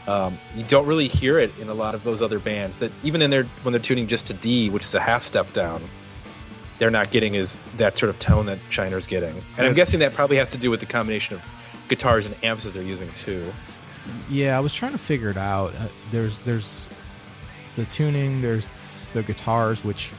Um, 0.08 0.38
you 0.56 0.64
don't 0.64 0.86
really 0.86 1.08
hear 1.08 1.40
it 1.40 1.50
in 1.60 1.68
a 1.68 1.74
lot 1.74 1.96
of 1.96 2.04
those 2.04 2.22
other 2.22 2.40
bands. 2.40 2.78
That 2.78 2.92
even 3.04 3.24
in 3.24 3.32
their 3.32 3.44
when 3.64 3.74
they're 3.74 3.82
tuning 3.82 4.08
just 4.08 4.28
to 4.28 4.34
D, 4.34 4.70
which 4.70 4.84
is 4.84 4.94
a 4.94 5.00
half 5.00 5.24
step 5.24 5.52
down, 5.54 5.88
they're 6.80 6.92
not 6.92 7.12
getting 7.12 7.36
is 7.36 7.56
that 7.78 7.98
sort 7.98 8.10
of 8.10 8.20
tone 8.20 8.46
that 8.48 8.60
Shiner's 8.70 9.08
getting. 9.08 9.42
And 9.58 9.68
I'm 9.68 9.74
guessing 9.74 10.00
that 10.00 10.14
probably 10.14 10.38
has 10.38 10.50
to 10.50 10.58
do 10.58 10.70
with 10.70 10.80
the 10.80 10.86
combination 10.86 11.36
of 11.36 11.42
guitars 11.88 12.26
and 12.26 12.36
amps 12.44 12.64
that 12.66 12.74
they're 12.74 12.84
using 12.84 13.10
too. 13.14 13.52
Yeah, 14.30 14.58
I 14.58 14.60
was 14.60 14.74
trying 14.74 14.92
to 14.92 14.98
figure 14.98 15.30
it 15.30 15.38
out. 15.38 15.74
Uh, 15.76 15.88
there's 16.12 16.40
there's 16.40 16.90
the 17.76 17.86
tuning, 17.86 18.42
there's 18.42 18.68
the 19.14 19.24
guitars, 19.24 19.84
which 19.84 20.12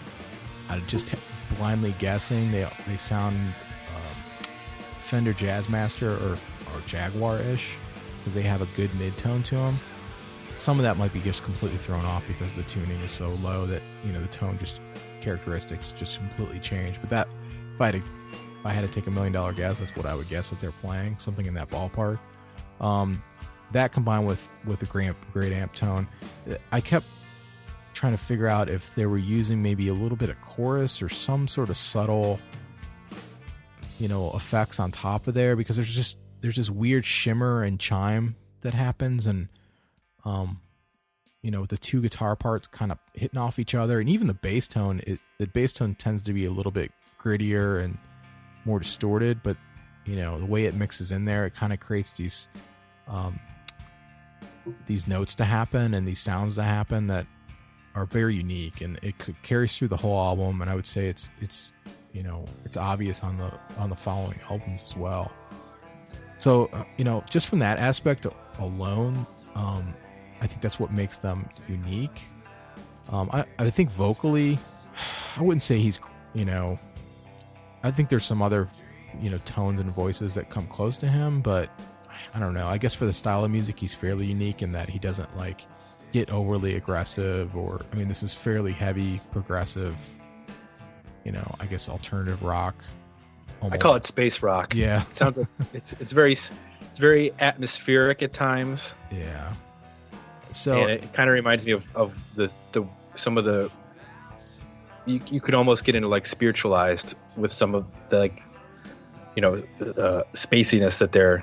I 0.69 0.81
just 0.81 1.15
blindly 1.57 1.95
guessing 1.99 2.51
they 2.51 2.69
they 2.87 2.97
sound 2.97 3.37
um, 3.37 4.53
Fender 4.99 5.33
Jazzmaster 5.33 6.21
or 6.21 6.33
or 6.75 6.81
Jaguar 6.87 7.39
ish 7.41 7.77
because 8.19 8.35
they 8.35 8.43
have 8.43 8.63
a 8.63 8.67
good 8.77 8.93
mid 8.97 9.17
tone 9.17 9.43
to 9.45 9.55
them. 9.55 9.79
Some 10.59 10.79
of 10.79 10.83
that 10.83 10.97
might 10.97 11.13
be 11.13 11.21
just 11.21 11.45
completely 11.45 11.79
thrown 11.79 12.05
off 12.05 12.25
because 12.27 12.53
the 12.53 12.63
tuning 12.65 13.01
is 13.03 13.13
so 13.13 13.29
low 13.29 13.67
that 13.67 13.83
you 14.05 14.13
know 14.13 14.21
the 14.21 14.29
tone 14.29 14.59
just 14.59 14.81
characteristics 15.21 15.93
just 15.93 16.19
completely 16.19 16.59
change. 16.61 17.01
But 17.01 17.11
that 17.11 17.29
if 17.75 17.81
I 17.81 17.87
had 17.87 17.95
to, 17.95 17.99
if 17.99 18.67
I 18.67 18.73
had 18.73 18.81
to 18.83 18.89
take 18.89 19.07
a 19.07 19.11
million 19.11 19.33
dollar 19.33 19.53
guess, 19.53 19.79
that's 19.79 19.95
what 19.97 20.07
I 20.07 20.15
would 20.15 20.29
guess 20.29 20.51
that 20.51 20.61
they're 20.61 20.73
playing 20.73 21.19
something 21.19 21.47
in 21.47 21.55
that 21.55 21.71
ballpark. 21.71 22.19
Um, 22.81 23.23
that 23.73 23.93
combined 23.93 24.27
with 24.27 24.49
with 24.65 24.83
a 24.83 24.87
great 24.87 25.13
great 25.33 25.53
amp 25.53 25.75
tone, 25.75 26.09
I 26.73 26.81
kept 26.81 27.07
trying 27.93 28.13
to 28.13 28.19
figure 28.19 28.47
out 28.47 28.69
if 28.69 28.95
they 28.95 29.07
were 29.07 29.19
using 29.19 29.63
maybe 29.63 29.89
a 29.89 29.95
little 29.95 30.17
bit 30.17 30.29
of 30.29 30.41
chorus 30.43 31.01
or 31.01 31.09
some 31.09 31.49
sort 31.49 31.71
of 31.71 31.77
subtle, 31.77 32.39
you 33.99 34.07
know, 34.07 34.31
effects 34.35 34.79
on 34.79 34.93
top 34.93 35.27
of 35.27 35.35
there 35.35 35.57
because 35.57 35.77
there's 35.77 35.95
just 35.95 36.19
there's 36.41 36.57
this 36.57 36.71
weird 36.71 37.05
shimmer 37.05 37.63
and 37.63 37.81
chime 37.81 38.37
that 38.61 38.75
happens 38.75 39.27
and 39.27 39.49
um 40.25 40.61
you 41.47 41.53
know 41.53 41.65
the 41.65 41.77
two 41.77 42.03
guitar 42.03 42.35
parts 42.35 42.67
kind 42.67 42.91
of 42.91 42.99
hitting 43.13 43.39
off 43.39 43.61
each 43.61 43.73
other 43.73 44.01
and 44.01 44.09
even 44.09 44.27
the 44.27 44.35
bass 44.35 44.67
tone 44.67 45.01
it 45.07 45.21
the 45.39 45.47
bass 45.47 45.73
tone 45.73 45.95
tends 45.95 46.25
to 46.25 46.33
be 46.33 46.45
a 46.45 46.51
little 46.51 46.73
bit 46.73 46.91
grittier 47.23 47.81
and 47.81 47.99
more 48.65 48.81
distorted 48.81 49.41
but 49.45 49.57
you 50.05 50.17
know 50.17 50.41
the 50.41 50.45
way 50.45 50.65
it 50.65 50.75
mixes 50.75 51.13
in 51.13 51.25
there 51.25 51.47
it 51.47 51.55
kind 51.55 51.73
of 51.73 51.79
creates 51.79 52.11
these 52.17 52.49
um 53.07 53.39
these 54.89 55.07
notes 55.07 55.37
to 55.37 55.45
happen 55.45 55.95
and 55.95 56.05
these 56.05 56.19
sounds 56.19 56.57
to 56.57 56.65
happen 56.65 57.07
that 57.07 57.25
are 57.95 58.07
very 58.07 58.35
unique 58.35 58.81
and 58.81 58.99
it 59.03 59.15
carries 59.45 59.79
through 59.79 59.87
the 59.87 59.97
whole 59.97 60.21
album 60.21 60.61
and 60.61 60.69
i 60.69 60.75
would 60.75 60.85
say 60.85 61.07
it's 61.07 61.31
it's 61.41 61.73
you 62.17 62.25
know 62.25 62.45
it's 62.65 62.77
obvious 62.77 63.23
on 63.23 63.37
the 63.37 63.53
on 63.79 63.89
the 63.89 63.95
following 63.95 64.41
albums 64.49 64.83
as 64.83 64.97
well. 64.97 65.31
So 66.39 66.71
uh, 66.73 66.85
you 66.97 67.05
know 67.05 67.23
just 67.29 67.47
from 67.47 67.59
that 67.59 67.79
aspect 67.79 68.27
alone 68.59 69.27
um 69.55 69.95
i 70.41 70.47
think 70.47 70.61
that's 70.61 70.79
what 70.79 70.93
makes 70.93 71.19
them 71.19 71.49
unique. 71.69 72.23
Um 73.11 73.31
i 73.33 73.45
i 73.59 73.71
think 73.71 73.91
vocally 73.91 74.59
i 75.37 75.43
wouldn't 75.43 75.63
say 75.63 75.79
he's 75.79 75.99
you 76.35 76.45
know 76.45 76.79
i 77.83 77.91
think 77.91 78.09
there's 78.09 78.25
some 78.25 78.43
other 78.43 78.69
you 79.21 79.31
know 79.31 79.39
tones 79.45 79.81
and 79.81 79.91
voices 79.91 80.35
that 80.35 80.51
come 80.51 80.67
close 80.67 80.97
to 80.99 81.07
him 81.09 81.41
but 81.41 81.71
i 82.35 82.39
don't 82.39 82.55
know. 82.55 82.67
I 82.67 82.79
guess 82.79 82.95
for 82.95 83.07
the 83.07 83.13
style 83.13 83.45
of 83.45 83.51
music 83.51 83.79
he's 83.79 83.95
fairly 83.95 84.27
unique 84.27 84.63
in 84.63 84.73
that 84.73 84.89
he 84.89 84.99
doesn't 84.99 85.37
like 85.37 85.67
get 86.13 86.31
overly 86.31 86.75
aggressive 86.75 87.57
or 87.57 87.81
i 87.93 87.97
mean 87.97 88.09
this 88.09 88.23
is 88.23 88.35
fairly 88.35 88.73
heavy 88.73 89.21
progressive 89.33 89.97
you 91.25 91.33
know 91.33 91.55
i 91.61 91.67
guess 91.67 91.89
alternative 91.89 92.43
rock. 92.43 92.85
I 93.63 93.79
call 93.79 93.95
it 93.95 94.07
space 94.07 94.43
rock. 94.43 94.75
yeah. 94.75 95.03
It 95.11 95.17
sounds 95.17 95.39
like 95.39 95.49
it's 95.73 95.93
it's 95.95 96.13
very 96.13 96.33
it's 96.33 96.99
very 96.99 97.33
atmospheric 97.41 98.23
at 98.23 98.33
times, 98.33 98.95
yeah 99.11 99.55
so 100.53 100.75
and 100.75 100.91
it 100.91 101.13
kind 101.13 101.29
of 101.29 101.35
reminds 101.35 101.67
me 101.67 101.73
of, 101.73 101.85
of 101.95 102.15
the 102.35 102.53
the 102.73 102.87
some 103.15 103.39
of 103.39 103.45
the 103.45 103.71
you 105.07 105.21
you 105.29 105.41
could 105.41 105.55
almost 105.55 105.85
get 105.85 105.95
into 105.95 106.09
like 106.09 106.27
spiritualized 106.27 107.15
with 107.37 107.53
some 107.53 107.75
of 107.75 107.85
the 108.11 108.19
like 108.19 108.43
you 109.35 109.43
know 109.43 109.55
uh, 109.55 110.23
spaciness 110.35 110.99
that 110.99 111.13
they're 111.13 111.43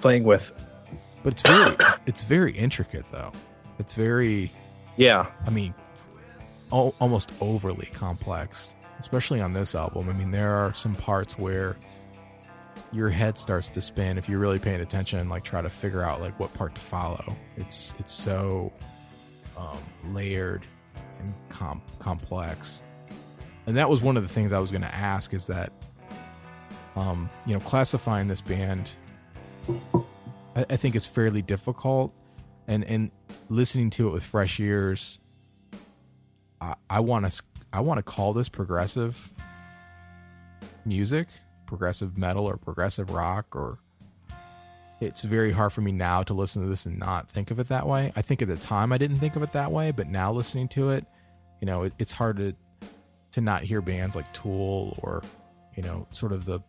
playing 0.00 0.24
with. 0.24 0.52
but 1.22 1.32
it's 1.32 1.42
very 1.42 1.76
it's 2.06 2.22
very 2.22 2.52
intricate 2.52 3.04
though 3.10 3.32
it's 3.78 3.92
very 3.94 4.50
Yeah, 4.96 5.26
I 5.46 5.50
mean, 5.50 5.74
al- 6.72 6.94
almost 7.00 7.32
overly 7.40 7.86
complex, 7.86 8.76
especially 9.00 9.40
on 9.40 9.52
this 9.52 9.74
album. 9.74 10.08
I 10.08 10.12
mean, 10.12 10.30
there 10.30 10.54
are 10.54 10.72
some 10.74 10.94
parts 10.94 11.38
where 11.38 11.76
your 12.94 13.10
head 13.10 13.36
starts 13.38 13.68
to 13.68 13.80
spin 13.80 14.16
if 14.18 14.28
you're 14.28 14.38
really 14.38 14.58
paying 14.58 14.80
attention 14.80 15.18
and 15.18 15.28
like 15.28 15.44
try 15.44 15.60
to 15.60 15.70
figure 15.70 16.02
out 16.02 16.20
like 16.20 16.38
what 16.38 16.52
part 16.54 16.74
to 16.74 16.80
follow. 16.80 17.36
It's 17.56 17.92
it's 17.98 18.12
so 18.12 18.72
um, 19.56 19.78
layered 20.12 20.64
and 21.20 21.34
com- 21.50 21.82
complex. 21.98 22.82
And 23.66 23.76
that 23.76 23.88
was 23.88 24.00
one 24.00 24.16
of 24.16 24.22
the 24.22 24.28
things 24.28 24.52
I 24.52 24.58
was 24.58 24.70
going 24.70 24.82
to 24.82 24.94
ask 24.94 25.32
is 25.32 25.46
that, 25.46 25.72
um, 26.96 27.30
you 27.46 27.54
know, 27.54 27.60
classifying 27.60 28.28
this 28.28 28.42
band, 28.42 28.92
I, 30.54 30.66
I 30.70 30.76
think 30.76 30.94
is 30.94 31.06
fairly 31.06 31.42
difficult, 31.42 32.14
and 32.68 32.84
and 32.84 33.10
listening 33.48 33.90
to 33.90 34.08
it 34.08 34.12
with 34.12 34.22
fresh 34.22 34.60
ears, 34.60 35.18
I 36.88 37.00
want 37.00 37.30
to 37.30 37.42
I 37.72 37.80
want 37.80 37.98
to 37.98 38.02
call 38.02 38.32
this 38.32 38.48
progressive 38.48 39.32
music, 40.84 41.28
progressive 41.66 42.16
metal 42.16 42.46
or 42.46 42.56
progressive 42.56 43.10
rock 43.10 43.54
or 43.54 43.78
it's 45.00 45.22
very 45.22 45.52
hard 45.52 45.72
for 45.72 45.80
me 45.80 45.92
now 45.92 46.22
to 46.22 46.32
listen 46.32 46.62
to 46.62 46.68
this 46.68 46.86
and 46.86 46.98
not 46.98 47.28
think 47.30 47.50
of 47.50 47.58
it 47.58 47.68
that 47.68 47.86
way. 47.86 48.12
I 48.16 48.22
think 48.22 48.40
at 48.42 48.48
the 48.48 48.56
time 48.56 48.92
I 48.92 48.98
didn't 48.98 49.18
think 49.18 49.36
of 49.36 49.42
it 49.42 49.52
that 49.52 49.70
way, 49.70 49.90
but 49.90 50.08
now 50.08 50.32
listening 50.32 50.68
to 50.68 50.90
it, 50.90 51.04
you 51.60 51.66
know, 51.66 51.82
it, 51.82 51.92
it's 51.98 52.12
hard 52.12 52.36
to 52.38 52.54
to 53.32 53.40
not 53.40 53.64
hear 53.64 53.80
bands 53.80 54.14
like 54.14 54.32
Tool 54.32 54.96
or 55.02 55.22
you 55.76 55.82
know, 55.82 56.06
sort 56.12 56.32
of 56.32 56.44
the 56.44 56.60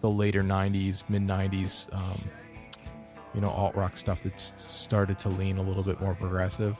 the 0.00 0.10
later 0.10 0.42
'90s, 0.42 1.02
mid 1.08 1.22
'90s, 1.22 1.92
um, 1.94 2.20
you 3.34 3.40
know, 3.40 3.50
alt 3.50 3.74
rock 3.74 3.96
stuff 3.96 4.22
that's 4.22 4.52
started 4.62 5.18
to 5.20 5.28
lean 5.30 5.58
a 5.58 5.62
little 5.62 5.82
bit 5.82 6.00
more 6.00 6.14
progressive. 6.14 6.76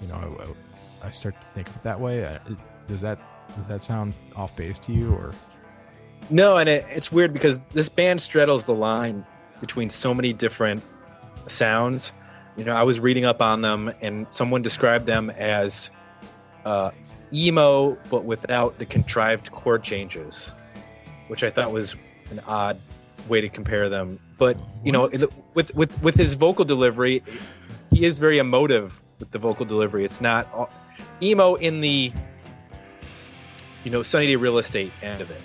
You 0.00 0.08
know, 0.08 0.54
I, 1.02 1.06
I 1.06 1.10
start 1.10 1.40
to 1.40 1.48
think 1.48 1.68
of 1.68 1.76
it 1.76 1.82
that 1.84 1.98
way. 1.98 2.38
Does 2.86 3.00
that 3.00 3.18
does 3.56 3.68
that 3.68 3.82
sound 3.82 4.14
off 4.36 4.56
base 4.56 4.78
to 4.80 4.92
you, 4.92 5.12
or 5.14 5.32
no, 6.30 6.56
and 6.56 6.68
it, 6.68 6.84
it's 6.90 7.10
weird 7.10 7.32
because 7.32 7.60
this 7.72 7.88
band 7.88 8.20
straddles 8.20 8.64
the 8.64 8.74
line 8.74 9.24
between 9.60 9.90
so 9.90 10.14
many 10.14 10.32
different 10.32 10.82
sounds. 11.46 12.12
You 12.56 12.64
know, 12.64 12.74
I 12.74 12.82
was 12.82 13.00
reading 13.00 13.24
up 13.24 13.40
on 13.40 13.62
them, 13.62 13.92
and 14.00 14.30
someone 14.30 14.62
described 14.62 15.06
them 15.06 15.30
as 15.30 15.90
uh, 16.64 16.90
emo, 17.32 17.96
but 18.10 18.24
without 18.24 18.78
the 18.78 18.86
contrived 18.86 19.52
chord 19.52 19.82
changes, 19.82 20.52
which 21.28 21.44
I 21.44 21.50
thought 21.50 21.72
was 21.72 21.96
an 22.30 22.40
odd 22.46 22.80
way 23.28 23.40
to 23.40 23.48
compare 23.48 23.88
them. 23.88 24.18
But 24.38 24.56
you 24.84 24.92
know, 24.92 25.10
with 25.54 25.74
with 25.74 26.02
with 26.02 26.14
his 26.14 26.34
vocal 26.34 26.64
delivery, 26.64 27.22
he 27.90 28.04
is 28.04 28.18
very 28.18 28.38
emotive 28.38 29.02
with 29.18 29.30
the 29.30 29.38
vocal 29.38 29.66
delivery. 29.66 30.04
It's 30.04 30.20
not 30.20 30.48
all, 30.52 30.70
emo 31.22 31.54
in 31.56 31.80
the 31.80 32.12
you 33.84 33.90
know 33.90 34.02
Sunny 34.02 34.26
Day 34.26 34.36
Real 34.36 34.58
Estate 34.58 34.92
end 35.02 35.20
of 35.20 35.30
it, 35.30 35.40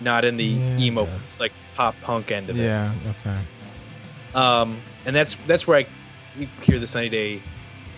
not 0.00 0.24
in 0.24 0.36
the 0.36 0.44
Yeah, 0.44 0.78
emo 0.78 1.08
like 1.40 1.52
pop 1.74 1.94
punk 2.02 2.30
end 2.30 2.50
of 2.50 2.58
it. 2.58 2.62
yeah, 2.64 2.92
okay, 3.20 3.38
Um, 4.34 4.80
and 5.04 5.14
that's 5.16 5.36
that's 5.46 5.66
where 5.66 5.78
I 5.78 5.86
hear 6.62 6.78
the 6.78 6.86
Sunny 6.86 7.08
Day 7.08 7.42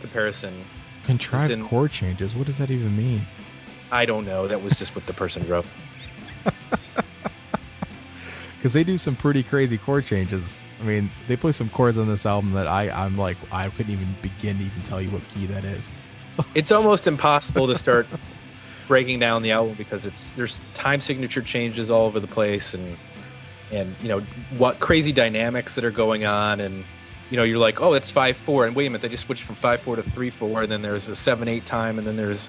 comparison. 0.01 0.65
Contrived 1.05 1.51
in- 1.51 1.63
chord 1.67 1.91
changes. 1.91 2.35
What 2.35 2.47
does 2.47 2.59
that 2.59 2.71
even 2.71 2.97
mean? 2.97 3.27
I 3.91 4.05
don't 4.05 4.27
know. 4.27 4.47
That 4.47 4.63
was 4.63 4.79
just 4.79 4.95
what 4.95 5.07
the 5.07 5.13
person 5.15 5.47
wrote. 5.49 5.67
Because 8.57 8.73
they 8.73 8.83
do 8.83 8.99
some 8.99 9.15
pretty 9.15 9.45
crazy 9.45 9.79
chord 9.79 10.05
changes. 10.05 10.59
I 10.81 10.85
mean, 10.85 11.11
they 11.29 11.37
play 11.37 11.53
some 11.53 11.69
chords 11.69 11.97
on 11.97 12.09
this 12.09 12.27
album 12.27 12.53
that 12.55 12.67
I, 12.67 12.91
I'm 12.91 13.17
like, 13.17 13.37
I 13.53 13.69
couldn't 13.71 13.93
even 13.93 14.17
begin 14.21 14.59
to 14.59 14.65
even 14.65 14.83
tell 14.83 15.01
you 15.01 15.11
what 15.11 15.27
key 15.29 15.47
that 15.47 15.65
is. 15.65 15.93
It's 16.57 16.73
almost 16.73 17.07
impossible 17.07 17.69
to 17.69 17.77
start 17.79 18.09
breaking 18.89 19.21
down 19.21 19.43
the 19.43 19.53
album 19.53 19.75
because 19.75 20.07
it's 20.07 20.31
there's 20.31 20.61
time 20.75 21.01
signature 21.01 21.43
changes 21.43 21.91
all 21.91 22.07
over 22.07 22.19
the 22.19 22.27
place 22.27 22.75
and 22.75 22.97
and 23.71 23.95
you 24.03 24.09
know 24.09 24.21
what 24.57 24.81
crazy 24.81 25.13
dynamics 25.13 25.75
that 25.75 25.85
are 25.85 25.91
going 25.91 26.25
on 26.25 26.59
and 26.59 26.85
you 27.31 27.37
know 27.37 27.45
you're 27.45 27.59
like 27.59 27.81
oh 27.81 27.93
it's 27.93 28.11
five 28.11 28.37
four 28.37 28.67
and 28.67 28.75
wait 28.75 28.87
a 28.87 28.91
minute 28.91 29.03
they 29.03 29.09
just 29.09 29.27
switched 29.27 29.45
from 29.45 29.55
five 29.55 29.81
four 29.81 29.95
to 29.95 30.03
three 30.03 30.31
four 30.31 30.63
and 30.63 30.73
then 30.73 30.83
there's 30.83 31.09
a 31.09 31.15
seven 31.15 31.47
eight 31.47 31.67
time 31.67 31.99
and 31.99 32.07
then 32.07 32.17
there's 32.17 32.49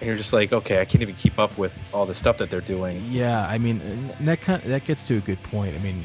and 0.00 0.06
you're 0.06 0.16
just 0.16 0.32
like 0.32 0.52
okay 0.52 0.80
I 0.80 0.84
can't 0.84 1.02
even 1.02 1.16
keep 1.16 1.38
up 1.38 1.58
with 1.58 1.78
all 1.92 2.06
the 2.06 2.14
stuff 2.14 2.38
that 2.38 2.50
they're 2.50 2.60
doing 2.60 3.02
Yeah, 3.08 3.46
I 3.48 3.58
mean, 3.58 3.80
that 4.20 4.40
kind 4.40 4.62
that 4.62 4.84
gets 4.84 5.06
to 5.08 5.16
a 5.16 5.20
good 5.20 5.42
point. 5.44 5.74
I 5.74 5.78
mean, 5.78 6.04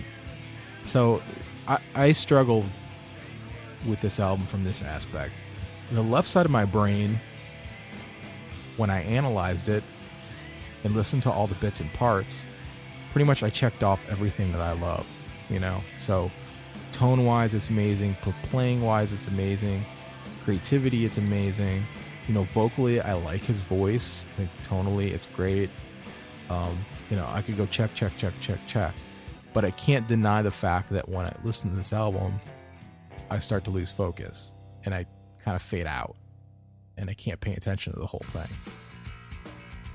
so 0.86 1.22
I, 1.68 1.80
I 1.96 2.12
struggled 2.12 2.66
with 3.88 4.02
this 4.02 4.20
album 4.20 4.46
from 4.46 4.64
this 4.64 4.82
aspect. 4.82 5.34
The 5.92 6.02
left 6.04 6.28
side 6.28 6.46
of 6.46 6.52
my 6.52 6.66
brain, 6.66 7.20
when 8.78 8.90
I 8.90 9.02
analyzed 9.02 9.70
it 9.70 9.84
and 10.84 10.96
listened 10.96 11.24
to 11.24 11.32
all 11.32 11.48
the 11.48 11.56
bits 11.56 11.80
and 11.80 11.92
parts, 11.94 12.44
pretty 13.12 13.26
much 13.26 13.44
I 13.44 13.50
checked 13.50 13.84
off 13.84 14.08
everything 14.10 14.52
that 14.52 14.62
I 14.62 14.74
love. 14.74 15.08
You 15.50 15.60
know, 15.60 15.82
so 16.00 16.32
tone 16.92 17.26
wise, 17.26 17.54
it's 17.54 17.70
amazing. 17.70 18.16
Playing 18.44 18.82
wise, 18.82 19.14
it's 19.14 19.28
amazing. 19.28 19.84
Creativity, 20.44 21.06
it's 21.06 21.18
amazing. 21.18 21.86
You 22.28 22.34
know, 22.34 22.44
vocally, 22.44 23.00
I 23.00 23.14
like 23.14 23.42
his 23.42 23.62
voice. 23.62 24.26
Like 24.38 24.50
tonally, 24.64 25.12
it's 25.12 25.26
great. 25.26 25.70
Um, 26.50 26.78
you 27.10 27.16
know, 27.16 27.28
I 27.30 27.42
could 27.42 27.58
go 27.58 27.66
check, 27.66 27.94
check, 27.94 28.12
check, 28.18 28.34
check, 28.42 28.60
check. 28.68 28.94
But 29.54 29.66
I 29.66 29.72
can't 29.72 30.08
deny 30.08 30.42
the 30.42 30.52
fact 30.52 30.90
that 30.90 31.08
when 31.08 31.26
I 31.26 31.34
listen 31.44 31.70
to 31.70 31.76
this 31.76 31.94
album, 31.94 32.40
I 33.30 33.40
start 33.40 33.64
to 33.66 33.72
lose 33.72 33.92
focus 33.92 34.54
and 34.86 34.94
I 34.94 35.06
kind 35.44 35.56
of 35.56 35.62
fade 35.62 35.88
out 35.88 36.16
and 36.98 37.10
I 37.10 37.14
can't 37.14 37.40
pay 37.40 37.54
attention 37.54 37.94
to 37.94 38.00
the 38.00 38.08
whole 38.08 38.26
thing. 38.30 38.48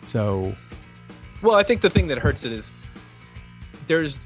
So, 0.04 0.54
Well, 1.42 1.54
I 1.54 1.62
think 1.62 1.80
the 1.80 1.90
thing 1.90 2.08
that 2.08 2.18
hurts 2.18 2.44
it 2.44 2.52
is 2.52 2.70
there's 3.86 4.18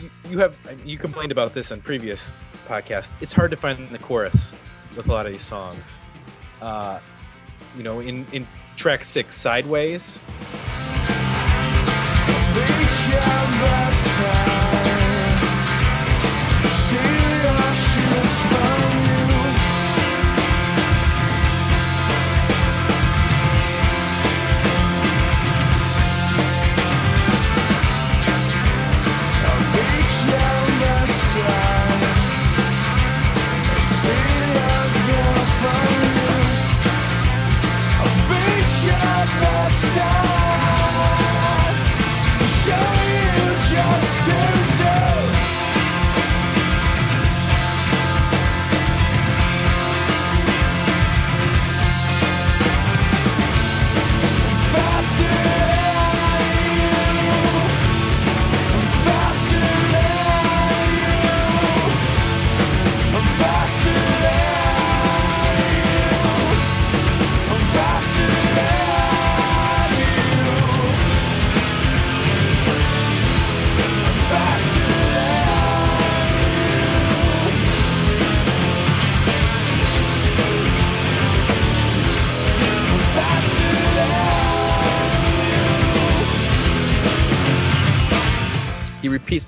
you, 0.00 0.10
you 0.30 0.38
have 0.38 0.56
you 0.84 0.98
complained 0.98 1.32
about 1.32 1.54
this 1.54 1.70
on 1.72 1.80
previous 1.80 2.32
podcast. 2.66 3.12
It's 3.20 3.32
hard 3.32 3.50
to 3.50 3.56
find 3.56 3.88
the 3.90 3.98
chorus 3.98 4.52
with 4.96 5.08
a 5.08 5.12
lot 5.12 5.26
of 5.26 5.32
these 5.32 5.42
songs. 5.42 5.98
Uh, 6.60 7.00
you 7.76 7.82
know, 7.82 8.00
in 8.00 8.26
in 8.32 8.46
track 8.76 9.04
six, 9.04 9.34
Sideways. 9.34 10.18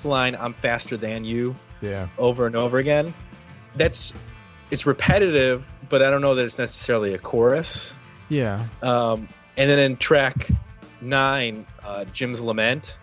Line 0.06 0.36
"I'm 0.36 0.54
faster 0.54 0.96
than 0.96 1.24
you" 1.24 1.54
yeah. 1.80 2.08
over 2.18 2.46
and 2.46 2.56
over 2.56 2.78
again. 2.78 3.14
That's 3.76 4.14
it's 4.70 4.86
repetitive, 4.86 5.70
but 5.88 6.02
I 6.02 6.10
don't 6.10 6.20
know 6.20 6.34
that 6.34 6.44
it's 6.44 6.58
necessarily 6.58 7.14
a 7.14 7.18
chorus. 7.18 7.94
Yeah. 8.28 8.66
Um, 8.82 9.28
and 9.56 9.70
then 9.70 9.78
in 9.78 9.96
track 9.96 10.48
nine, 11.00 11.66
uh, 11.84 12.04
Jim's 12.06 12.40
Lament, 12.40 12.98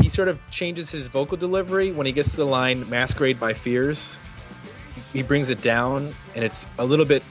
he 0.00 0.08
sort 0.08 0.28
of 0.28 0.38
changes 0.50 0.90
his 0.90 1.08
vocal 1.08 1.36
delivery 1.36 1.92
when 1.92 2.06
he 2.06 2.12
gets 2.12 2.32
to 2.32 2.36
the 2.38 2.46
line 2.46 2.88
Masquerade 2.88 3.40
My 3.40 3.54
Fears. 3.54 4.18
He 5.12 5.22
brings 5.22 5.48
it 5.50 5.60
down, 5.60 6.14
and 6.34 6.44
it's 6.44 6.66
a 6.78 6.84
little 6.84 7.04
bit, 7.04 7.22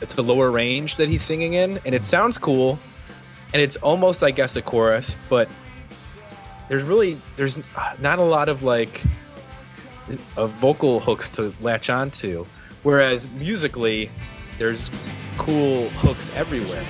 it's 0.00 0.16
a 0.16 0.22
lower 0.22 0.50
range 0.50 0.96
that 0.96 1.08
he's 1.08 1.22
singing 1.22 1.54
in, 1.54 1.78
and 1.84 1.94
it 1.94 2.04
sounds 2.04 2.38
cool. 2.38 2.78
And 3.52 3.60
it's 3.60 3.76
almost, 3.76 4.22
I 4.22 4.30
guess, 4.30 4.56
a 4.56 4.62
chorus, 4.62 5.16
but 5.28 5.48
there's 6.72 6.84
really, 6.84 7.18
there's 7.36 7.58
not 7.98 8.18
a 8.18 8.22
lot 8.22 8.48
of 8.48 8.62
like 8.62 9.02
of 10.38 10.52
vocal 10.52 11.00
hooks 11.00 11.28
to 11.28 11.52
latch 11.60 11.90
onto. 11.90 12.46
Whereas 12.82 13.28
musically, 13.28 14.10
there's 14.56 14.90
cool 15.36 15.90
hooks 15.90 16.30
everywhere. 16.34 16.82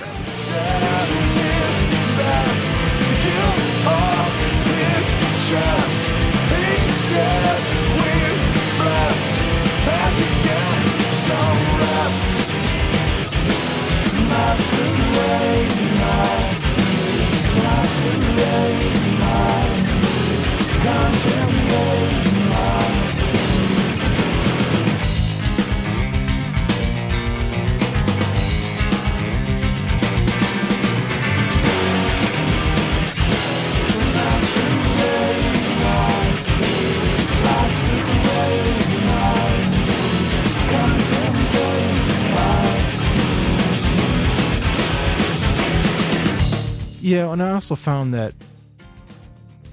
Yeah, 47.13 47.31
and 47.31 47.43
I 47.43 47.51
also 47.51 47.75
found 47.75 48.11
that 48.15 48.33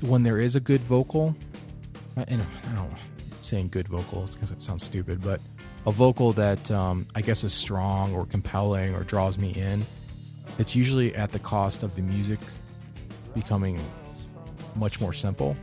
when 0.02 0.24
there 0.24 0.38
is 0.38 0.56
a 0.56 0.60
good 0.60 0.82
vocal, 0.82 1.34
and 2.14 2.42
I 2.42 2.74
don't 2.74 2.92
saying 3.40 3.68
good 3.68 3.88
vocals 3.88 4.34
because 4.34 4.50
it 4.50 4.60
sounds 4.60 4.84
stupid, 4.84 5.22
but 5.22 5.40
a 5.86 5.90
vocal 5.90 6.34
that 6.34 6.70
um, 6.70 7.06
I 7.14 7.22
guess 7.22 7.42
is 7.42 7.54
strong 7.54 8.14
or 8.14 8.26
compelling 8.26 8.94
or 8.94 9.04
draws 9.04 9.38
me 9.38 9.52
in, 9.52 9.86
it's 10.58 10.76
usually 10.76 11.14
at 11.14 11.32
the 11.32 11.38
cost 11.38 11.82
of 11.82 11.94
the 11.94 12.02
music 12.02 12.40
becoming 13.34 13.82
much 14.74 15.00
more 15.00 15.14
simple. 15.14 15.56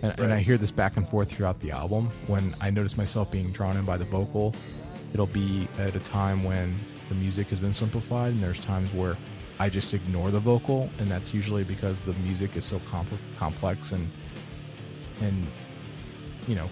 And, 0.00 0.18
and 0.18 0.32
I 0.32 0.40
hear 0.40 0.56
this 0.56 0.70
back 0.70 0.96
and 0.96 1.06
forth 1.06 1.30
throughout 1.30 1.60
the 1.60 1.70
album. 1.70 2.10
When 2.28 2.54
I 2.62 2.70
notice 2.70 2.96
myself 2.96 3.30
being 3.30 3.52
drawn 3.52 3.76
in 3.76 3.84
by 3.84 3.98
the 3.98 4.06
vocal, 4.06 4.54
it'll 5.12 5.26
be 5.26 5.68
at 5.78 5.94
a 5.94 6.00
time 6.00 6.44
when 6.44 6.78
the 7.10 7.14
music 7.14 7.50
has 7.50 7.60
been 7.60 7.74
simplified, 7.74 8.32
and 8.32 8.42
there's 8.42 8.58
times 8.58 8.90
where 8.94 9.18
I 9.58 9.68
just 9.68 9.92
ignore 9.94 10.30
the 10.30 10.40
vocal, 10.40 10.88
and 10.98 11.10
that's 11.10 11.34
usually 11.34 11.64
because 11.64 12.00
the 12.00 12.12
music 12.14 12.56
is 12.56 12.64
so 12.64 12.78
compl- 12.80 13.18
complex 13.38 13.92
and 13.92 14.10
and 15.20 15.46
you 16.46 16.54
know, 16.54 16.68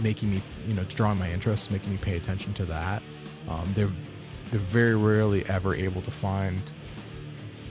making 0.00 0.30
me, 0.30 0.42
you 0.66 0.74
know, 0.74 0.84
drawing 0.84 1.18
my 1.18 1.30
interest, 1.30 1.70
making 1.70 1.90
me 1.90 1.98
pay 1.98 2.16
attention 2.16 2.54
to 2.54 2.64
that. 2.66 3.02
Um, 3.48 3.72
they're 3.74 3.90
they're 4.50 4.60
very 4.60 4.94
rarely 4.94 5.44
ever 5.46 5.74
able 5.74 6.00
to 6.02 6.10
find 6.10 6.60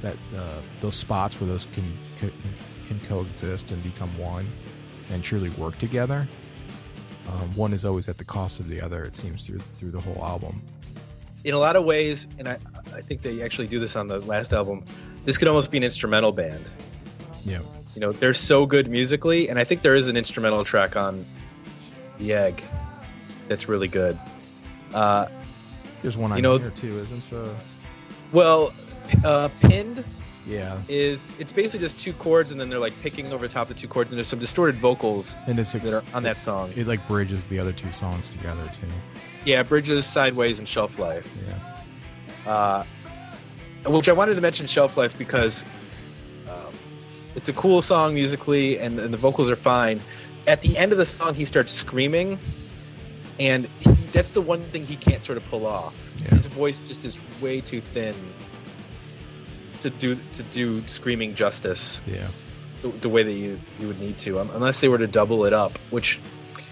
that 0.02 0.16
uh, 0.36 0.60
those 0.80 0.96
spots 0.96 1.40
where 1.40 1.48
those 1.48 1.66
can, 1.74 1.98
can 2.20 2.32
can 2.88 3.00
coexist 3.02 3.72
and 3.72 3.82
become 3.84 4.16
one 4.18 4.48
and 5.10 5.24
truly 5.24 5.50
work 5.52 5.78
together. 5.78 6.28
Um, 7.28 7.56
one 7.56 7.74
is 7.74 7.84
always 7.84 8.08
at 8.08 8.18
the 8.18 8.24
cost 8.24 8.60
of 8.60 8.68
the 8.70 8.82
other. 8.82 9.04
It 9.04 9.16
seems 9.16 9.48
through 9.48 9.60
through 9.80 9.92
the 9.92 10.02
whole 10.02 10.24
album. 10.24 10.62
In 11.44 11.54
a 11.54 11.60
lot 11.60 11.76
of 11.76 11.86
ways, 11.86 12.28
and 12.40 12.48
I 12.48 12.58
I 12.98 13.02
think 13.02 13.22
they 13.22 13.42
actually 13.44 13.68
do 13.68 13.80
this 13.80 13.96
on 13.96 14.08
the 14.08 14.20
last 14.22 14.54
album. 14.54 14.84
This 15.26 15.38
could 15.38 15.48
almost 15.48 15.70
be 15.72 15.78
an 15.78 15.84
instrumental 15.84 16.32
band. 16.32 16.70
Yeah, 17.46 17.60
You 17.96 18.02
know, 18.02 18.12
they're 18.12 18.34
so 18.34 18.66
good 18.66 18.90
musically, 18.90 19.48
and 19.50 19.58
I 19.60 19.64
think 19.64 19.82
there 19.84 19.96
is 19.96 20.08
an 20.08 20.18
instrumental 20.18 20.66
track 20.66 20.96
on 20.96 21.26
the 22.20 22.34
Egg 22.34 22.62
that's 23.48 23.70
really 23.70 23.88
good. 23.88 24.20
Uh, 24.94 25.28
there's 26.02 26.18
one 26.18 26.32
on 26.32 26.38
You 26.38 26.42
know- 26.42 26.58
here 26.58 26.72
too, 26.72 26.98
isn't 27.00 27.32
uh 27.32 27.50
well, 28.34 28.74
uh, 29.24 29.48
pinned 29.62 30.04
Yeah, 30.46 30.80
is 30.90 31.34
it's 31.40 31.54
basically 31.54 31.86
just 31.86 32.00
two 32.00 32.12
chords, 32.14 32.52
and 32.52 32.60
then 32.60 32.70
they're 32.70 32.80
like 32.80 33.00
picking 33.02 33.32
over 33.32 33.48
top 33.48 33.68
the 33.70 33.74
two 33.74 33.88
chords, 33.88 34.12
and 34.12 34.18
there's 34.18 34.28
some 34.28 34.40
distorted 34.40 34.78
vocals 34.78 35.38
and 35.48 35.60
it's 35.60 35.72
that 35.74 35.82
ex- 35.84 35.94
are 35.94 36.04
on 36.14 36.24
that 36.24 36.40
song. 36.40 36.72
It 36.76 36.88
like 36.88 37.06
bridges 37.08 37.46
the 37.46 37.60
other 37.60 37.72
two 37.72 37.92
songs 37.92 38.32
together 38.32 38.70
too. 38.74 38.88
Yeah, 39.46 39.64
Bridges, 39.64 40.06
Sideways, 40.06 40.60
and 40.60 40.68
Shelf 40.68 41.00
Life. 41.00 41.26
Yeah, 41.48 41.77
uh, 42.48 42.84
which 43.86 44.10
I 44.10 44.14
wanted 44.14 44.36
to 44.36 44.42
mention 44.42 44.68
Shelf 44.68 44.98
Life 44.98 45.18
because 45.18 45.66
um, 46.50 46.74
it's 47.36 47.50
a 47.50 47.54
cool 47.54 47.82
song 47.82 48.14
musically 48.14 48.80
and, 48.80 49.00
and 49.00 49.14
the 49.14 49.18
vocals 49.18 49.50
are 49.50 49.56
fine. 49.56 50.02
At 50.48 50.62
the 50.62 50.78
end 50.78 50.92
of 50.92 50.98
the 50.98 51.06
song, 51.06 51.34
he 51.34 51.44
starts 51.44 51.74
screaming, 51.74 52.40
and 53.38 53.68
he, 53.80 53.92
that's 54.14 54.32
the 54.32 54.42
one 54.42 54.64
thing 54.66 54.86
he 54.86 54.96
can't 54.96 55.24
sort 55.24 55.38
of 55.38 55.46
pull 55.48 55.66
off. 55.66 56.14
Yeah. 56.24 56.30
His 56.30 56.48
voice 56.48 56.80
just 56.80 57.04
is 57.04 57.22
way 57.42 57.60
too 57.60 57.82
thin 57.82 58.16
to 59.82 59.90
do 59.90 60.18
to 60.34 60.44
do 60.44 60.82
screaming 60.88 61.36
justice 61.36 62.02
yeah, 62.08 62.28
the, 62.82 62.88
the 62.88 63.10
way 63.10 63.22
that 63.24 63.34
you 63.34 63.60
you 63.80 63.88
would 63.88 64.00
need 64.00 64.18
to, 64.20 64.40
um, 64.40 64.50
unless 64.54 64.80
they 64.80 64.88
were 64.88 64.98
to 64.98 65.08
double 65.08 65.46
it 65.46 65.54
up. 65.54 65.78
Which 65.90 66.20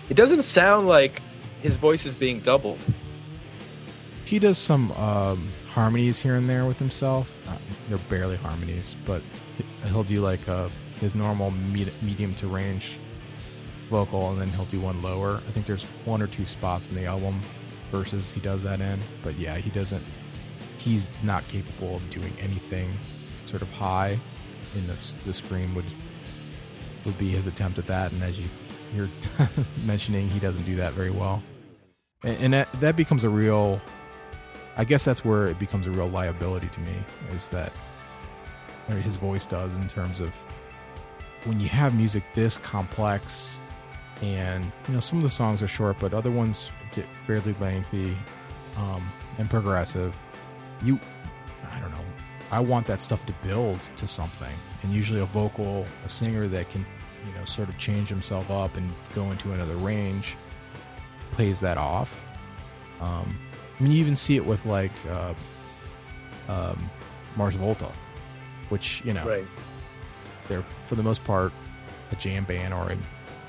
it 0.09 0.15
doesn't 0.15 0.43
sound 0.43 0.87
like 0.87 1.21
his 1.61 1.77
voice 1.77 2.05
is 2.05 2.15
being 2.15 2.39
doubled. 2.39 2.79
he 4.25 4.39
does 4.39 4.57
some 4.57 4.91
um, 4.93 5.49
harmonies 5.75 6.19
here 6.21 6.35
and 6.35 6.49
there 6.49 6.65
with 6.65 6.79
himself. 6.79 7.37
Uh, 7.49 7.57
they're 7.89 7.97
barely 8.09 8.37
harmonies, 8.37 8.95
but 9.05 9.21
he'll 9.83 10.05
do 10.05 10.21
like 10.21 10.47
uh, 10.47 10.69
his 11.01 11.13
normal 11.13 11.51
med- 11.51 11.91
medium 12.01 12.33
to 12.35 12.47
range 12.47 12.97
vocal, 13.89 14.31
and 14.31 14.39
then 14.39 14.47
he'll 14.47 14.65
do 14.65 14.79
one 14.79 15.01
lower. 15.01 15.35
I 15.35 15.51
think 15.51 15.65
there's 15.65 15.83
one 16.05 16.21
or 16.21 16.27
two 16.27 16.45
spots 16.45 16.87
in 16.87 16.95
the 16.95 17.05
album 17.05 17.41
verses 17.91 18.31
he 18.31 18.39
does 18.39 18.63
that 18.63 18.79
in, 18.79 18.99
but 19.21 19.35
yeah, 19.35 19.57
he 19.57 19.69
doesn't. 19.69 20.01
He's 20.77 21.09
not 21.23 21.45
capable 21.49 21.97
of 21.97 22.09
doing 22.09 22.33
anything 22.39 22.93
sort 23.45 23.61
of 23.61 23.69
high. 23.71 24.17
In 24.75 24.87
this, 24.87 25.15
the 25.25 25.33
scream 25.33 25.75
would 25.75 25.85
would 27.03 27.17
be 27.17 27.29
his 27.31 27.47
attempt 27.47 27.77
at 27.79 27.87
that, 27.87 28.13
and 28.13 28.23
as 28.23 28.39
you 28.39 28.45
you're 28.95 29.09
mentioning, 29.85 30.29
he 30.29 30.39
doesn't 30.39 30.63
do 30.63 30.77
that 30.77 30.93
very 30.93 31.11
well, 31.11 31.43
and, 32.23 32.37
and 32.37 32.53
that 32.53 32.71
that 32.79 32.95
becomes 32.95 33.25
a 33.25 33.29
real 33.29 33.81
I 34.77 34.83
guess 34.83 35.05
that's 35.05 35.23
where 35.23 35.47
it 35.47 35.57
becomes 35.59 35.87
a 35.87 35.91
real 35.91 36.09
liability 36.09 36.67
to 36.67 36.79
me 36.81 36.95
is 37.33 37.49
that 37.49 37.71
his 39.01 39.15
voice 39.15 39.45
does 39.45 39.75
in 39.75 39.87
terms 39.87 40.19
of 40.19 40.33
when 41.45 41.59
you 41.59 41.67
have 41.69 41.95
music 41.95 42.23
this 42.33 42.57
complex 42.57 43.59
and 44.21 44.71
you 44.87 44.93
know 44.93 44.99
some 44.99 45.17
of 45.17 45.23
the 45.23 45.29
songs 45.29 45.61
are 45.61 45.67
short 45.67 45.97
but 45.99 46.13
other 46.13 46.31
ones 46.31 46.71
get 46.93 47.05
fairly 47.17 47.53
lengthy 47.59 48.15
um, 48.77 49.11
and 49.37 49.49
progressive 49.49 50.15
you 50.83 50.99
i 51.71 51.79
don't 51.79 51.91
know 51.91 52.05
i 52.51 52.59
want 52.59 52.85
that 52.85 53.01
stuff 53.01 53.25
to 53.25 53.33
build 53.41 53.79
to 53.95 54.07
something. 54.07 54.53
And 54.83 54.93
usually 54.93 55.19
a 55.19 55.25
vocal 55.25 55.85
a 56.05 56.09
singer 56.09 56.47
that 56.47 56.69
can 56.69 56.85
you 57.27 57.33
know 57.37 57.45
sort 57.45 57.69
of 57.69 57.77
change 57.77 58.07
himself 58.07 58.49
up 58.51 58.77
and 58.77 58.89
go 59.13 59.31
into 59.31 59.51
another 59.51 59.75
range 59.75 60.37
plays 61.31 61.59
that 61.59 61.77
off. 61.77 62.23
Um, 63.01 63.37
I 63.79 63.83
mean, 63.83 63.91
you 63.91 63.99
even 63.99 64.15
see 64.15 64.35
it 64.37 64.45
with 64.45 64.65
like 64.65 64.91
uh, 65.09 65.33
um, 66.47 66.89
Mars 67.35 67.55
Volta, 67.55 67.91
which 68.69 69.01
you 69.05 69.13
know 69.13 69.25
Right. 69.25 69.45
they're 70.47 70.63
for 70.83 70.95
the 70.95 71.03
most 71.03 71.23
part 71.23 71.51
a 72.11 72.15
jam 72.15 72.43
band 72.45 72.73
or 72.73 72.91
a 72.91 72.97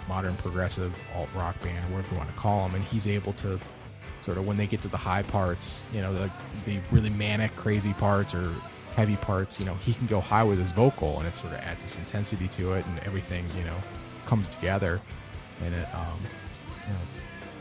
modern 0.08 0.34
progressive 0.36 0.96
alt 1.14 1.28
rock 1.34 1.60
band 1.62 1.84
or 1.90 1.96
whatever 1.96 2.14
you 2.14 2.18
want 2.18 2.30
to 2.30 2.36
call 2.36 2.62
them, 2.66 2.74
and 2.74 2.84
he's 2.84 3.06
able 3.06 3.32
to 3.34 3.58
sort 4.22 4.38
of 4.38 4.46
when 4.46 4.56
they 4.56 4.66
get 4.66 4.80
to 4.82 4.88
the 4.88 4.96
high 4.96 5.22
parts, 5.22 5.82
you 5.92 6.00
know, 6.00 6.12
the 6.12 6.30
the 6.64 6.78
really 6.90 7.10
manic, 7.10 7.54
crazy 7.56 7.92
parts 7.94 8.34
or 8.34 8.52
heavy 8.96 9.16
parts, 9.16 9.60
you 9.60 9.66
know, 9.66 9.74
he 9.74 9.92
can 9.92 10.06
go 10.06 10.20
high 10.20 10.42
with 10.42 10.58
his 10.58 10.72
vocal, 10.72 11.18
and 11.18 11.28
it 11.28 11.34
sort 11.34 11.52
of 11.52 11.58
adds 11.60 11.82
this 11.82 11.98
intensity 11.98 12.48
to 12.48 12.72
it, 12.72 12.84
and 12.86 12.98
everything, 13.00 13.44
you 13.56 13.62
know, 13.64 13.76
comes 14.24 14.48
together, 14.48 15.00
and 15.64 15.74
it 15.74 15.86
um, 15.94 16.18
you 16.86 16.92
know, 16.94 16.98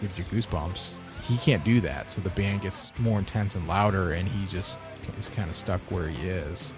gives 0.02 0.18
you 0.18 0.24
goosebumps. 0.26 0.94
He 1.22 1.38
can't 1.38 1.64
do 1.64 1.82
that, 1.82 2.12
so 2.12 2.22
the 2.22 2.30
band 2.32 2.62
gets 2.62 2.92
more 3.00 3.18
intense 3.18 3.56
and 3.56 3.68
louder, 3.68 4.12
and 4.12 4.28
he 4.28 4.46
just 4.48 4.78
is 5.18 5.30
kind 5.30 5.50
of 5.50 5.56
stuck 5.56 5.82
where 5.92 6.08
he 6.08 6.28
is, 6.28 6.74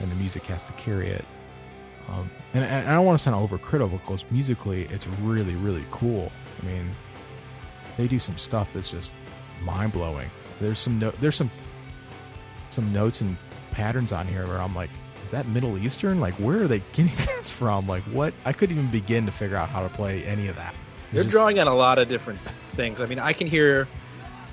and 0.00 0.10
the 0.10 0.16
music 0.16 0.46
has 0.46 0.62
to 0.64 0.72
carry 0.74 1.08
it. 1.08 1.24
Um, 2.08 2.30
and, 2.52 2.64
and 2.64 2.88
I 2.88 2.94
don't 2.94 3.06
want 3.06 3.18
to 3.18 3.22
sound 3.22 3.48
overcritical 3.48 3.92
because 3.92 4.24
musically 4.30 4.84
it's 4.84 5.06
really, 5.06 5.54
really 5.54 5.84
cool. 5.90 6.30
I 6.62 6.66
mean, 6.66 6.90
they 7.96 8.06
do 8.08 8.18
some 8.18 8.36
stuff 8.36 8.72
that's 8.72 8.90
just 8.90 9.14
mind 9.62 9.92
blowing. 9.92 10.30
There's 10.60 10.78
some 10.78 10.98
no, 10.98 11.10
there's 11.12 11.36
some 11.36 11.50
some 12.70 12.92
notes 12.92 13.20
and 13.20 13.36
patterns 13.70 14.12
on 14.12 14.26
here 14.26 14.46
where 14.46 14.60
I'm 14.60 14.74
like, 14.74 14.90
is 15.24 15.30
that 15.30 15.46
Middle 15.48 15.78
Eastern? 15.78 16.20
Like, 16.20 16.34
where 16.34 16.62
are 16.62 16.68
they 16.68 16.80
getting 16.92 17.06
this 17.16 17.50
from? 17.50 17.86
Like, 17.86 18.02
what? 18.04 18.34
I 18.44 18.52
couldn't 18.52 18.76
even 18.76 18.90
begin 18.90 19.26
to 19.26 19.32
figure 19.32 19.56
out 19.56 19.68
how 19.68 19.82
to 19.82 19.88
play 19.88 20.24
any 20.24 20.48
of 20.48 20.56
that. 20.56 20.74
They're 21.14 21.24
drawing 21.24 21.58
on 21.58 21.66
a 21.68 21.74
lot 21.74 21.98
of 21.98 22.08
different 22.08 22.40
things. 22.74 23.00
I 23.00 23.06
mean, 23.06 23.18
I 23.18 23.32
can 23.32 23.46
hear 23.46 23.86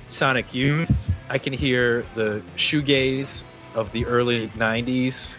Sonic 0.08 0.54
Youth. 0.54 1.12
I 1.30 1.38
can 1.38 1.54
hear 1.54 2.06
the 2.16 2.42
shoegaze 2.56 3.44
of 3.76 3.92
the 3.92 4.06
early 4.06 4.48
'90s. 4.50 5.38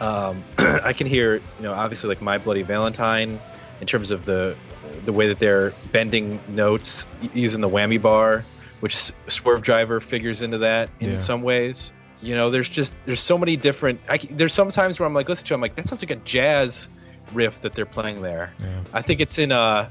Um, 0.00 0.42
I 0.58 0.92
can 0.92 1.06
hear, 1.06 1.34
you 1.36 1.42
know, 1.60 1.72
obviously 1.72 2.08
like 2.08 2.22
My 2.22 2.38
Bloody 2.38 2.62
Valentine 2.62 3.38
in 3.80 3.86
terms 3.86 4.10
of 4.10 4.24
the 4.24 4.56
the 5.04 5.12
way 5.12 5.28
that 5.28 5.38
they're 5.38 5.72
bending 5.92 6.40
notes 6.48 7.06
using 7.32 7.60
the 7.60 7.68
whammy 7.68 8.00
bar, 8.00 8.44
which 8.80 8.94
Swervedriver 9.28 10.02
figures 10.02 10.42
into 10.42 10.58
that 10.58 10.90
in 11.00 11.10
Yeah. 11.12 11.16
some 11.18 11.42
ways. 11.42 11.92
You 12.22 12.34
know, 12.34 12.50
there's 12.50 12.68
just 12.68 12.94
there's 13.04 13.20
so 13.20 13.38
many 13.38 13.56
different. 13.56 14.00
I, 14.08 14.18
there's 14.18 14.52
some 14.52 14.70
times 14.70 14.98
where 14.98 15.06
I'm 15.06 15.14
like, 15.14 15.28
listen 15.28 15.46
to, 15.48 15.54
it, 15.54 15.56
I'm 15.56 15.60
like, 15.60 15.76
that 15.76 15.88
sounds 15.88 16.02
like 16.02 16.10
a 16.10 16.16
jazz 16.16 16.88
riff 17.32 17.60
that 17.62 17.74
they're 17.74 17.86
playing 17.86 18.20
there. 18.22 18.52
Yeah. 18.60 18.80
I 18.92 19.00
think 19.02 19.20
it's 19.20 19.38
in 19.38 19.52
uh 19.52 19.88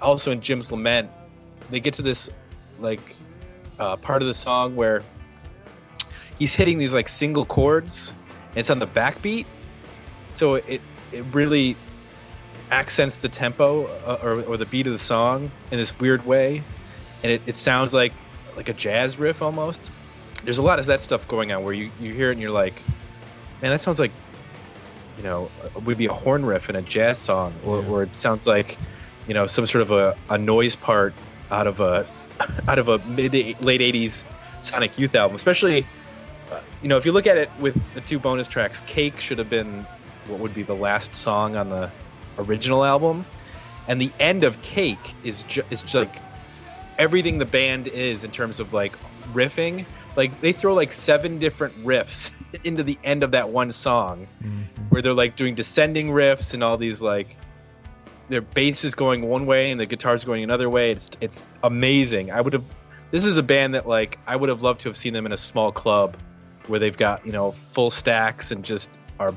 also 0.00 0.30
in 0.30 0.40
Jim's 0.40 0.70
Lament. 0.72 1.10
They 1.70 1.80
get 1.80 1.94
to 1.94 2.02
this 2.02 2.30
like 2.78 3.14
uh, 3.78 3.96
part 3.96 4.22
of 4.22 4.28
the 4.28 4.34
song 4.34 4.76
where 4.76 5.02
he's 6.38 6.54
hitting 6.54 6.78
these 6.78 6.94
like 6.94 7.08
single 7.08 7.44
chords 7.44 8.12
and 8.50 8.58
it's 8.58 8.70
on 8.70 8.78
the 8.78 8.86
backbeat. 8.86 9.46
So 10.32 10.54
it 10.56 10.80
it 11.12 11.24
really 11.32 11.76
accents 12.70 13.18
the 13.18 13.28
tempo 13.28 13.86
uh, 14.06 14.18
or, 14.22 14.42
or 14.42 14.56
the 14.56 14.66
beat 14.66 14.86
of 14.86 14.92
the 14.92 14.98
song 14.98 15.50
in 15.72 15.78
this 15.78 15.98
weird 15.98 16.24
way 16.24 16.62
and 17.22 17.32
it, 17.32 17.42
it 17.46 17.56
sounds 17.56 17.92
like 17.92 18.12
like 18.56 18.68
a 18.68 18.72
jazz 18.72 19.18
riff 19.18 19.42
almost 19.42 19.90
there's 20.44 20.58
a 20.58 20.62
lot 20.62 20.78
of 20.78 20.86
that 20.86 21.00
stuff 21.00 21.26
going 21.26 21.50
on 21.50 21.64
where 21.64 21.74
you, 21.74 21.90
you 22.00 22.14
hear 22.14 22.28
it 22.28 22.34
and 22.34 22.40
you're 22.40 22.50
like 22.52 22.80
man 23.60 23.72
that 23.72 23.80
sounds 23.80 23.98
like 23.98 24.12
you 25.16 25.24
know 25.24 25.50
would 25.84 25.98
be 25.98 26.06
a 26.06 26.12
horn 26.12 26.44
riff 26.46 26.70
in 26.70 26.76
a 26.76 26.82
jazz 26.82 27.18
song 27.18 27.52
or, 27.64 27.82
Yeah. 27.82 27.88
or 27.88 28.02
it 28.04 28.14
sounds 28.14 28.46
like 28.46 28.78
you 29.26 29.34
know 29.34 29.46
some 29.46 29.66
sort 29.66 29.82
of 29.82 29.90
a, 29.90 30.16
a 30.28 30.38
noise 30.38 30.76
part 30.76 31.14
out 31.50 31.66
of 31.66 31.80
a 31.80 32.06
out 32.68 32.78
of 32.78 32.88
a 32.88 32.98
mid 33.00 33.32
late 33.60 33.80
80s 33.80 34.24
sonic 34.60 34.98
youth 34.98 35.14
album 35.14 35.34
especially 35.34 35.86
uh, 36.50 36.60
you 36.82 36.88
know 36.88 36.96
if 36.96 37.04
you 37.06 37.12
look 37.12 37.26
at 37.26 37.36
it 37.36 37.50
with 37.58 37.92
the 37.94 38.00
two 38.00 38.18
bonus 38.18 38.48
tracks 38.48 38.80
cake 38.82 39.20
should 39.20 39.38
have 39.38 39.48
been 39.50 39.86
what 40.26 40.38
would 40.40 40.54
be 40.54 40.62
the 40.62 40.74
last 40.76 41.14
song 41.16 41.56
on 41.56 41.68
the 41.68 41.90
original 42.38 42.84
album 42.84 43.24
and 43.88 44.00
the 44.00 44.12
end 44.20 44.44
of 44.44 44.60
cake 44.62 45.14
is 45.22 45.42
ju- 45.44 45.62
is 45.70 45.82
just 45.82 45.94
like 45.94 46.20
everything 46.98 47.38
the 47.38 47.46
band 47.46 47.88
is 47.88 48.24
in 48.24 48.30
terms 48.30 48.60
of 48.60 48.72
like 48.72 48.94
riffing 49.32 49.86
like 50.16 50.38
they 50.40 50.52
throw 50.52 50.74
like 50.74 50.92
seven 50.92 51.38
different 51.38 51.74
riffs 51.84 52.32
into 52.64 52.82
the 52.82 52.98
end 53.04 53.22
of 53.22 53.30
that 53.32 53.48
one 53.50 53.72
song 53.72 54.26
Mhm. 54.42 54.64
where 54.90 55.00
they're 55.02 55.14
like 55.14 55.36
doing 55.36 55.54
descending 55.54 56.08
riffs 56.08 56.52
and 56.54 56.62
all 56.62 56.76
these 56.76 57.00
like 57.00 57.36
their 58.30 58.40
bass 58.40 58.84
is 58.84 58.94
going 58.94 59.28
one 59.28 59.44
way 59.44 59.70
and 59.70 59.80
the 59.80 59.86
guitar's 59.86 60.24
going 60.24 60.42
another 60.42 60.70
way 60.70 60.90
it's 60.90 61.10
it's 61.20 61.44
amazing 61.64 62.30
i 62.30 62.40
would 62.40 62.52
have 62.52 62.64
this 63.10 63.24
is 63.24 63.36
a 63.36 63.42
band 63.42 63.74
that 63.74 63.86
like 63.86 64.18
i 64.26 64.34
would 64.34 64.48
have 64.48 64.62
loved 64.62 64.80
to 64.80 64.88
have 64.88 64.96
seen 64.96 65.12
them 65.12 65.26
in 65.26 65.32
a 65.32 65.36
small 65.36 65.70
club 65.70 66.16
where 66.66 66.78
they've 66.78 66.96
got 66.96 67.24
you 67.26 67.32
know 67.32 67.52
full 67.72 67.90
stacks 67.90 68.50
and 68.50 68.64
just 68.64 68.90
are 69.18 69.34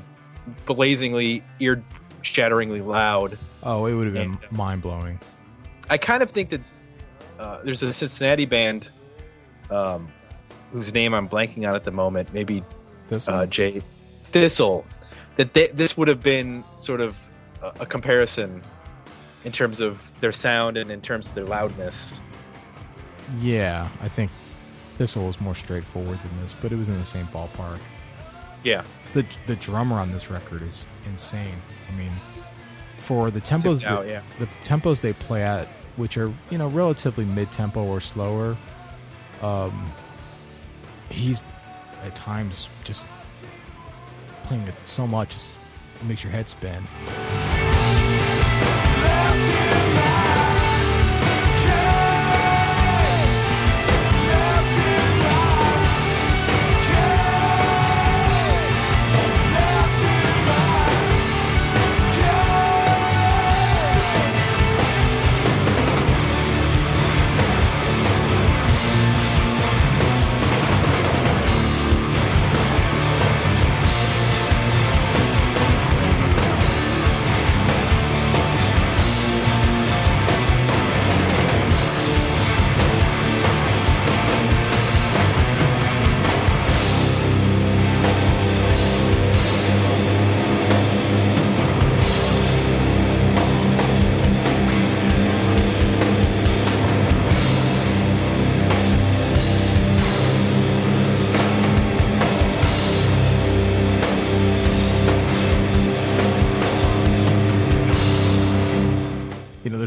blazingly 0.66 1.42
ear 1.60 1.82
shatteringly 2.22 2.80
loud. 2.80 3.38
Oh, 3.62 3.86
it 3.86 3.94
would 3.94 4.06
have 4.06 4.14
been 4.14 4.32
And, 4.32 4.44
uh, 4.44 4.46
mind 4.50 4.82
blowing. 4.82 5.20
I 5.90 5.98
kind 5.98 6.22
of 6.22 6.30
think 6.30 6.50
that 6.50 6.60
uh, 7.38 7.60
there's 7.62 7.82
a 7.82 7.92
Cincinnati 7.92 8.46
band 8.46 8.90
um, 9.70 10.08
whose 10.72 10.92
name 10.92 11.14
I'm 11.14 11.28
blanking 11.28 11.68
on 11.68 11.74
at 11.74 11.84
the 11.84 11.90
moment. 11.90 12.32
Maybe 12.32 12.64
This 13.08 13.28
uh, 13.28 13.46
Jay 13.46 13.82
Thistle. 14.26 14.86
That 15.36 15.52
they, 15.54 15.68
this 15.68 15.96
would 15.96 16.08
have 16.08 16.22
been 16.22 16.64
sort 16.76 17.00
of 17.00 17.28
a, 17.60 17.72
a 17.80 17.86
comparison 17.86 18.62
in 19.44 19.52
terms 19.52 19.80
of 19.80 20.12
their 20.20 20.32
sound 20.32 20.76
and 20.76 20.90
in 20.90 21.00
terms 21.00 21.28
of 21.28 21.34
their 21.34 21.44
loudness. 21.44 22.20
yeah, 23.40 23.88
I 24.02 24.08
think 24.08 24.30
Thistle 24.98 25.26
was 25.26 25.40
more 25.40 25.54
straightforward 25.54 26.18
than 26.22 26.42
this, 26.42 26.54
but 26.54 26.72
it 26.72 26.76
was 26.76 26.88
in 26.88 26.98
the 26.98 27.04
same 27.04 27.26
ballpark. 27.28 27.78
Yeah, 28.62 28.84
The 29.12 29.26
the 29.46 29.56
drummer 29.56 29.96
on 29.98 30.10
this 30.12 30.30
record 30.30 30.62
is 30.62 30.86
insane. 31.06 31.54
I 31.92 31.96
mean, 31.98 32.12
for 32.98 33.30
the 33.30 33.40
tempos 33.40 33.82
Dow, 33.82 34.00
that- 34.02 34.08
yeah. 34.08 34.22
the 34.38 34.48
tempos 34.64 35.00
they 35.02 35.12
play 35.12 35.42
at, 35.42 35.68
which 35.96 36.16
are 36.16 36.32
you 36.50 36.58
know 36.58 36.68
relatively 36.68 37.24
mid 37.26 37.52
tempo 37.52 37.84
or 37.84 38.00
slower, 38.00 38.56
um, 39.42 39.92
he's 41.10 41.42
at 42.04 42.14
times 42.16 42.68
just 42.84 43.04
playing 44.44 44.62
it 44.66 44.74
so 44.84 45.06
much 45.06 45.34
it 45.36 46.04
makes 46.06 46.22
your 46.24 46.32
head 46.32 46.48
spin. 46.48 46.82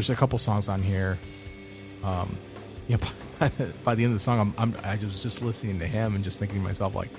There's 0.08 0.16
a 0.16 0.18
couple 0.18 0.38
songs 0.38 0.68
on 0.68 0.82
here. 0.82 1.18
Um, 2.02 2.36
yeah, 2.88 2.96
by, 3.38 3.50
by 3.84 3.94
the 3.94 4.04
end 4.04 4.12
of 4.12 4.16
the 4.16 4.22
song, 4.22 4.40
I'm, 4.40 4.74
I'm 4.74 4.76
I 4.84 4.96
was 4.96 5.22
just 5.22 5.42
listening 5.42 5.78
to 5.78 5.86
him 5.86 6.14
and 6.14 6.24
just 6.24 6.38
thinking 6.38 6.58
to 6.58 6.64
myself 6.64 6.94
like, 6.94 7.10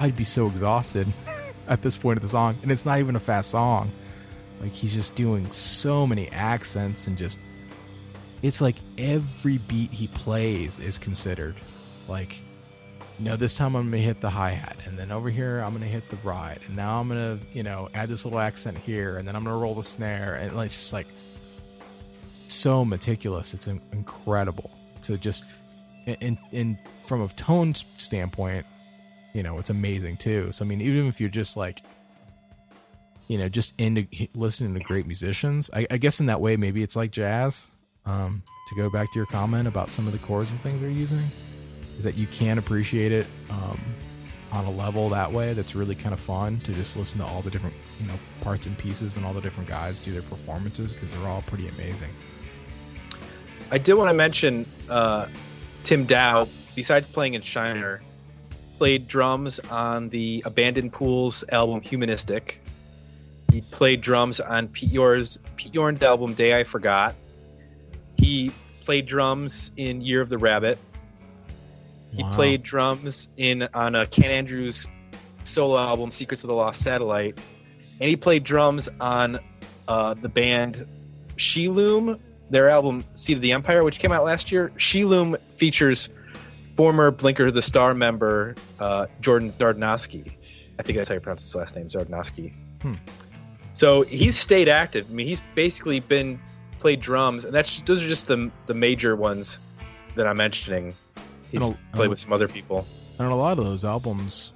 I'd 0.00 0.16
be 0.16 0.24
so 0.24 0.46
exhausted 0.46 1.06
at 1.68 1.82
this 1.82 1.96
point 1.96 2.16
of 2.16 2.22
the 2.22 2.28
song, 2.28 2.56
and 2.62 2.72
it's 2.72 2.86
not 2.86 2.98
even 2.98 3.14
a 3.14 3.20
fast 3.20 3.50
song. 3.50 3.92
Like 4.60 4.72
he's 4.72 4.94
just 4.94 5.14
doing 5.14 5.50
so 5.50 6.06
many 6.06 6.28
accents 6.30 7.06
and 7.06 7.18
just, 7.18 7.38
it's 8.42 8.60
like 8.60 8.76
every 8.96 9.58
beat 9.58 9.90
he 9.90 10.06
plays 10.08 10.78
is 10.78 10.98
considered. 10.98 11.56
Like, 12.08 12.40
know, 13.18 13.36
this 13.36 13.56
time 13.56 13.76
I'm 13.76 13.90
gonna 13.90 14.02
hit 14.02 14.20
the 14.20 14.30
hi 14.30 14.50
hat, 14.50 14.76
and 14.86 14.98
then 14.98 15.12
over 15.12 15.30
here 15.30 15.60
I'm 15.60 15.72
gonna 15.72 15.86
hit 15.86 16.08
the 16.08 16.16
ride, 16.24 16.60
and 16.66 16.76
now 16.76 16.98
I'm 16.98 17.08
gonna, 17.08 17.38
you 17.52 17.62
know, 17.62 17.88
add 17.94 18.08
this 18.08 18.24
little 18.24 18.40
accent 18.40 18.78
here, 18.78 19.18
and 19.18 19.28
then 19.28 19.36
I'm 19.36 19.44
gonna 19.44 19.56
roll 19.56 19.74
the 19.74 19.84
snare, 19.84 20.34
and 20.36 20.58
it's 20.60 20.74
just 20.74 20.92
like 20.92 21.06
so 22.52 22.84
meticulous. 22.84 23.54
It's 23.54 23.66
incredible 23.66 24.70
to 25.02 25.18
just, 25.18 25.44
and 26.06 26.38
in 26.50 26.78
from 27.04 27.22
a 27.22 27.28
tone 27.28 27.74
standpoint, 27.74 28.66
you 29.34 29.42
know, 29.42 29.58
it's 29.58 29.70
amazing 29.70 30.16
too. 30.16 30.52
So 30.52 30.64
I 30.64 30.68
mean, 30.68 30.80
even 30.80 31.06
if 31.06 31.20
you're 31.20 31.30
just 31.30 31.56
like, 31.56 31.82
you 33.28 33.38
know, 33.38 33.48
just 33.48 33.74
into 33.78 34.06
listening 34.34 34.74
to 34.74 34.80
great 34.80 35.06
musicians, 35.06 35.70
I, 35.72 35.86
I 35.90 35.96
guess 35.96 36.20
in 36.20 36.26
that 36.26 36.40
way, 36.40 36.56
maybe 36.56 36.82
it's 36.82 36.96
like 36.96 37.10
jazz. 37.10 37.68
Um, 38.04 38.42
to 38.68 38.74
go 38.74 38.90
back 38.90 39.12
to 39.12 39.18
your 39.18 39.26
comment 39.26 39.68
about 39.68 39.90
some 39.90 40.06
of 40.06 40.12
the 40.12 40.18
chords 40.18 40.50
and 40.50 40.60
things 40.60 40.80
they're 40.80 40.90
using, 40.90 41.22
is 41.98 42.04
that 42.04 42.16
you 42.16 42.26
can 42.26 42.58
appreciate 42.58 43.12
it 43.12 43.26
um, 43.50 43.80
on 44.50 44.64
a 44.64 44.70
level 44.70 45.08
that 45.10 45.32
way. 45.32 45.52
That's 45.52 45.74
really 45.74 45.94
kind 45.94 46.12
of 46.12 46.20
fun 46.20 46.60
to 46.60 46.72
just 46.72 46.96
listen 46.96 47.20
to 47.20 47.26
all 47.26 47.42
the 47.42 47.50
different, 47.50 47.74
you 48.00 48.06
know, 48.06 48.14
parts 48.40 48.66
and 48.66 48.76
pieces 48.76 49.16
and 49.16 49.24
all 49.24 49.32
the 49.32 49.40
different 49.40 49.68
guys 49.68 50.00
do 50.00 50.12
their 50.12 50.22
performances 50.22 50.92
because 50.92 51.12
they're 51.14 51.28
all 51.28 51.42
pretty 51.42 51.68
amazing. 51.68 52.10
I 53.72 53.78
did 53.78 53.94
want 53.94 54.10
to 54.10 54.14
mention 54.14 54.66
uh, 54.90 55.26
Tim 55.82 56.04
Dow. 56.04 56.46
Besides 56.74 57.08
playing 57.08 57.34
in 57.34 57.42
Shiner, 57.42 58.02
played 58.78 59.08
drums 59.08 59.58
on 59.70 60.10
the 60.10 60.42
Abandoned 60.46 60.92
Pools 60.92 61.42
album 61.50 61.80
Humanistic. 61.80 62.60
He 63.50 63.62
played 63.62 64.02
drums 64.02 64.40
on 64.40 64.68
Pete 64.68 64.92
Yorn's, 64.92 65.38
Pete 65.56 65.74
Yorn's 65.74 66.02
album 66.02 66.34
Day 66.34 66.58
I 66.58 66.64
Forgot. 66.64 67.14
He 68.18 68.52
played 68.82 69.06
drums 69.06 69.70
in 69.76 70.00
Year 70.02 70.20
of 70.20 70.28
the 70.28 70.38
Rabbit. 70.38 70.78
He 72.14 72.22
Wow. 72.22 72.32
played 72.32 72.62
drums 72.62 73.30
in 73.38 73.68
on 73.72 73.94
a 73.94 74.06
Ken 74.06 74.30
Andrews 74.30 74.86
solo 75.44 75.78
album 75.78 76.10
Secrets 76.10 76.44
of 76.44 76.48
the 76.48 76.54
Lost 76.54 76.82
Satellite, 76.82 77.38
and 78.00 78.08
he 78.08 78.16
played 78.16 78.44
drums 78.44 78.88
on 79.00 79.38
uh, 79.88 80.14
the 80.14 80.28
band 80.28 80.86
Sheloom, 81.36 82.18
their 82.52 82.68
album 82.68 83.04
Seed 83.14 83.38
of 83.38 83.42
the 83.42 83.52
Empire, 83.52 83.82
which 83.82 83.98
came 83.98 84.12
out 84.12 84.24
last 84.24 84.52
year. 84.52 84.70
Sheloom 84.76 85.40
features 85.56 86.08
former 86.76 87.10
Blinker 87.10 87.50
the 87.50 87.62
Star 87.62 87.94
member 87.94 88.54
uh, 88.78 89.06
Jordan 89.20 89.52
Zardnowski. 89.52 90.32
I 90.78 90.82
think 90.82 90.96
that's 90.96 91.08
how 91.08 91.14
you 91.14 91.20
pronounce 91.20 91.42
his 91.42 91.54
last 91.54 91.74
name, 91.74 91.88
Zardnowski. 91.88 92.52
Hmm. 92.80 92.94
So 93.72 94.02
he's 94.02 94.38
stayed 94.38 94.68
active. 94.68 95.06
I 95.10 95.12
mean, 95.12 95.26
he's 95.26 95.42
basically 95.54 96.00
been 96.00 96.38
played 96.78 97.00
drums, 97.00 97.44
and 97.44 97.54
that's 97.54 97.82
those 97.82 98.02
are 98.02 98.08
just 98.08 98.26
the 98.28 98.50
the 98.66 98.74
major 98.74 99.16
ones 99.16 99.58
that 100.14 100.26
I'm 100.26 100.36
mentioning. 100.36 100.94
He's 101.50 101.62
I 101.62 101.76
played 101.92 102.10
with 102.10 102.18
some 102.18 102.32
other 102.32 102.48
people. 102.48 102.86
And 103.18 103.30
a 103.30 103.34
lot 103.34 103.58
of 103.58 103.64
those 103.64 103.84
albums, 103.84 104.52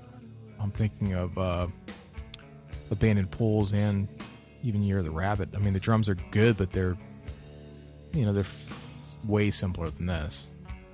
I'm 0.58 0.70
thinking 0.70 1.14
of 1.14 1.36
uh, 1.38 1.66
Abandoned 2.90 3.30
Pools 3.30 3.72
and 3.72 4.08
even 4.62 4.82
Year 4.82 4.98
of 4.98 5.04
the 5.04 5.10
Rabbit. 5.10 5.50
I 5.54 5.58
mean, 5.58 5.72
the 5.72 5.80
drums 5.80 6.08
are 6.08 6.16
good, 6.30 6.56
but 6.56 6.72
they're, 6.72 6.96
you 8.16 8.24
know, 8.26 8.32
they're 8.32 8.42
f- 8.44 9.18
way 9.24 9.50
simpler 9.50 9.90
than 9.90 10.06
this. 10.06 10.50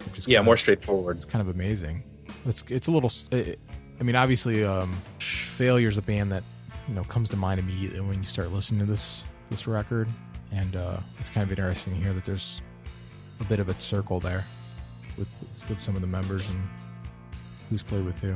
Which 0.06 0.18
is 0.18 0.28
Yeah, 0.28 0.42
more 0.42 0.54
of- 0.54 0.60
straightforward. 0.60 1.16
It's 1.16 1.24
kind 1.24 1.40
of 1.46 1.54
amazing. 1.54 2.02
It's 2.46 2.64
it's 2.68 2.88
a 2.88 2.90
little. 2.90 3.10
It, 3.30 3.58
I 4.00 4.02
mean, 4.02 4.16
obviously, 4.16 4.64
um, 4.64 4.92
Failure's 5.20 5.98
a 5.98 6.02
band 6.02 6.32
that 6.32 6.42
you 6.88 6.94
know 6.94 7.04
comes 7.04 7.28
to 7.30 7.36
mind 7.36 7.60
immediately 7.60 8.00
when 8.00 8.18
you 8.18 8.24
start 8.24 8.50
listening 8.50 8.80
to 8.80 8.86
this 8.86 9.24
this 9.50 9.66
record, 9.68 10.08
and 10.50 10.74
uh, 10.74 10.96
it's 11.20 11.30
kind 11.30 11.44
of 11.44 11.50
interesting 11.50 11.94
to 11.94 12.00
hear 12.00 12.12
that 12.12 12.24
there's 12.24 12.60
a 13.40 13.44
bit 13.44 13.60
of 13.60 13.68
a 13.68 13.80
circle 13.80 14.18
there 14.18 14.44
with 15.16 15.28
with 15.68 15.78
some 15.78 15.94
of 15.94 16.00
the 16.00 16.06
members 16.08 16.48
and 16.50 16.60
who's 17.70 17.82
played 17.84 18.04
with 18.04 18.18
who. 18.18 18.34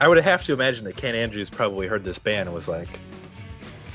I 0.00 0.08
would 0.08 0.16
have 0.18 0.44
to 0.44 0.52
imagine 0.54 0.84
that 0.84 0.96
Ken 0.96 1.14
Andrews 1.14 1.50
probably 1.50 1.86
heard 1.86 2.04
this 2.04 2.18
band 2.18 2.48
and 2.48 2.54
was 2.54 2.68
like, 2.68 3.00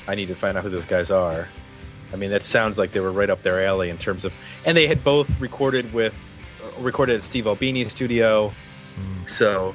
I 0.07 0.15
need 0.15 0.27
to 0.27 0.35
find 0.35 0.57
out 0.57 0.63
who 0.63 0.69
those 0.69 0.85
guys 0.85 1.09
are. 1.11 1.47
I 2.13 2.15
mean, 2.15 2.29
that 2.29 2.43
sounds 2.43 2.77
like 2.77 2.91
they 2.91 2.99
were 2.99 3.11
right 3.11 3.29
up 3.29 3.41
their 3.41 3.65
alley 3.65 3.89
in 3.89 3.97
terms 3.97 4.23
of, 4.23 4.33
and 4.65 4.77
they 4.77 4.85
had 4.85 5.03
both 5.03 5.27
recorded 5.41 5.91
with, 5.93 6.13
recorded 6.79 7.15
at 7.15 7.23
Steve 7.23 7.47
Albini's 7.47 7.91
studio. 7.91 8.53
Mm. 8.95 9.29
So, 9.29 9.73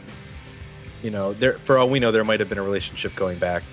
you 1.02 1.10
know, 1.10 1.32
there 1.34 1.54
for 1.58 1.78
all 1.78 1.88
we 1.88 1.98
know, 1.98 2.12
there 2.12 2.24
might 2.24 2.38
have 2.38 2.48
been 2.48 2.58
a 2.58 2.62
relationship 2.62 3.14
going 3.16 3.38
back 3.38 3.64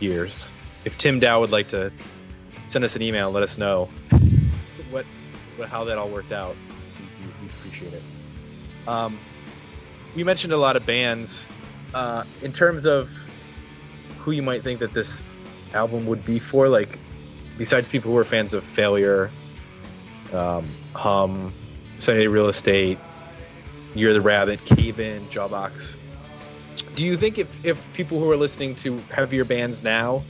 years. 0.00 0.52
If 0.84 0.98
Tim 0.98 1.18
Dow 1.18 1.40
would 1.40 1.50
like 1.50 1.68
to 1.68 1.90
send 2.66 2.84
us 2.84 2.94
an 2.94 3.00
email, 3.00 3.30
let 3.30 3.42
us 3.42 3.56
know 3.56 3.88
what, 4.90 5.06
what 5.56 5.68
how 5.68 5.84
that 5.84 5.96
all 5.96 6.08
worked 6.08 6.32
out. 6.32 6.54
We, 6.98 7.26
we, 7.26 7.32
we 7.42 7.48
appreciate 7.48 7.94
it. 7.94 8.02
Um, 8.86 9.18
we 10.14 10.24
mentioned 10.24 10.52
a 10.52 10.58
lot 10.58 10.76
of 10.76 10.84
bands. 10.84 11.46
Uh, 11.94 12.24
in 12.42 12.52
terms 12.52 12.86
of 12.86 13.08
who 14.18 14.32
you 14.32 14.42
might 14.42 14.62
think 14.62 14.80
that 14.80 14.92
this 14.92 15.22
album 15.74 16.06
would 16.06 16.24
be 16.24 16.38
for, 16.38 16.68
like 16.68 16.98
besides 17.58 17.88
people 17.88 18.10
who 18.10 18.18
are 18.18 18.24
fans 18.24 18.54
of 18.54 18.64
Failure, 18.64 19.30
um, 20.32 20.66
Hum, 20.94 21.52
Sunny 21.98 22.20
Day 22.20 22.26
Real 22.26 22.48
Estate, 22.48 22.98
You're 23.94 24.12
the 24.12 24.20
Rabbit, 24.20 24.64
Cave 24.64 25.00
In, 25.00 25.22
Jawbox. 25.26 25.96
Do 26.94 27.04
you 27.04 27.16
think 27.16 27.38
if 27.38 27.64
if 27.64 27.92
people 27.92 28.18
who 28.20 28.30
are 28.30 28.36
listening 28.36 28.74
to 28.76 28.98
heavier 29.10 29.44
bands 29.44 29.82
now 29.82 30.22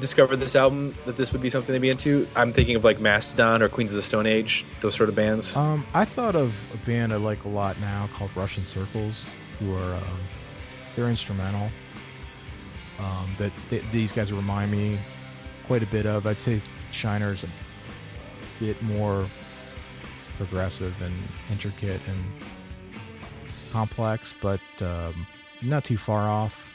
discovered 0.00 0.36
this 0.36 0.54
album 0.54 0.94
that 1.06 1.16
this 1.16 1.32
would 1.32 1.40
be 1.40 1.48
something 1.48 1.72
they'd 1.72 1.80
be 1.80 1.88
into? 1.88 2.26
I'm 2.36 2.52
thinking 2.52 2.76
of 2.76 2.84
like 2.84 3.00
Mastodon 3.00 3.62
or 3.62 3.68
Queens 3.68 3.92
of 3.92 3.96
the 3.96 4.02
Stone 4.02 4.26
Age, 4.26 4.64
those 4.80 4.94
sort 4.94 5.08
of 5.08 5.14
bands. 5.14 5.56
Um, 5.56 5.86
I 5.94 6.04
thought 6.04 6.36
of 6.36 6.66
a 6.74 6.76
band 6.86 7.12
I 7.12 7.16
like 7.16 7.44
a 7.44 7.48
lot 7.48 7.78
now 7.80 8.08
called 8.14 8.30
Russian 8.34 8.64
Circles, 8.64 9.28
who 9.58 9.74
are 9.76 9.94
um, 9.94 10.20
they're 10.94 11.08
instrumental. 11.08 11.70
Um, 12.98 13.34
that 13.38 13.52
th- 13.70 13.82
these 13.92 14.12
guys 14.12 14.32
remind 14.32 14.70
me 14.70 14.98
quite 15.66 15.82
a 15.82 15.86
bit 15.86 16.06
of. 16.06 16.26
I'd 16.26 16.40
say 16.40 16.60
Shiner's 16.92 17.44
a 17.44 17.48
bit 18.60 18.80
more 18.82 19.26
progressive 20.36 21.00
and 21.02 21.14
intricate 21.50 22.00
and 22.08 22.24
complex, 23.72 24.34
but 24.40 24.60
um, 24.80 25.26
not 25.62 25.84
too 25.84 25.96
far 25.96 26.28
off. 26.28 26.72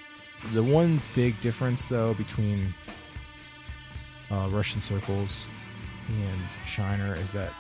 The 0.54 0.64
one 0.64 1.02
big 1.16 1.40
difference, 1.42 1.88
though, 1.88 2.14
between 2.14 2.74
uh, 4.32 4.48
Russian 4.52 4.82
Circles 4.82 5.46
and 6.10 6.42
Shiner 6.66 7.16
is 7.16 7.34
that 7.34 7.54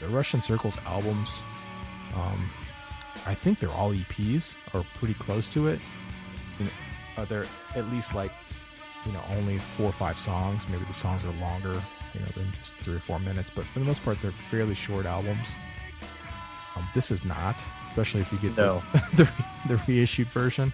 the 0.00 0.08
Russian 0.08 0.40
Circles 0.42 0.78
albums, 0.86 1.42
um, 2.14 2.50
I 3.26 3.34
think 3.34 3.58
they're 3.58 3.70
all 3.70 3.92
EPs 3.92 4.56
or 4.74 4.84
pretty 4.94 5.14
close 5.14 5.48
to 5.50 5.68
it. 5.68 5.80
Know, 6.58 6.66
uh, 7.16 7.24
they're 7.26 7.46
at 7.74 7.90
least 7.90 8.14
like, 8.14 8.32
you 9.06 9.12
know, 9.12 9.22
only 9.30 9.58
four 9.58 9.86
or 9.86 9.92
five 9.92 10.18
songs. 10.18 10.68
Maybe 10.68 10.84
the 10.84 10.94
songs 10.94 11.24
are 11.24 11.32
longer, 11.40 11.72
you 12.14 12.20
know, 12.20 12.26
than 12.34 12.52
just 12.58 12.74
three 12.76 12.96
or 12.96 13.00
four 13.00 13.18
minutes. 13.18 13.50
But 13.54 13.64
for 13.66 13.78
the 13.78 13.84
most 13.84 14.04
part, 14.04 14.20
they're 14.20 14.30
fairly 14.32 14.74
short 14.74 15.06
albums. 15.06 15.56
Um, 16.76 16.86
this 16.94 17.10
is 17.10 17.24
not, 17.24 17.62
especially 17.88 18.20
if 18.20 18.32
you 18.32 18.38
get 18.38 18.56
No. 18.56 18.82
the, 18.92 19.00
the 19.24 19.30
the 19.68 19.82
reissued 19.88 20.28
version. 20.28 20.72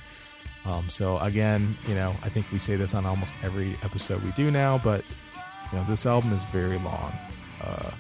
Um, 0.65 0.91
so 0.91 1.19
again, 1.19 1.79
you 1.87 1.95
know, 1.95 2.15
I 2.23 2.29
think 2.29 2.47
we 2.53 2.59
say 2.59 2.75
this 2.77 2.93
on 2.95 3.07
almost 3.07 3.35
every 3.43 3.79
episode 3.83 4.23
we 4.25 4.33
do 4.33 4.51
now, 4.51 4.79
but 4.79 5.05
you 5.73 5.79
know, 5.79 5.85
this 5.89 6.05
album 6.07 6.33
is 6.33 6.43
very 6.45 6.79
long, 6.79 7.13
uh, 7.63 7.91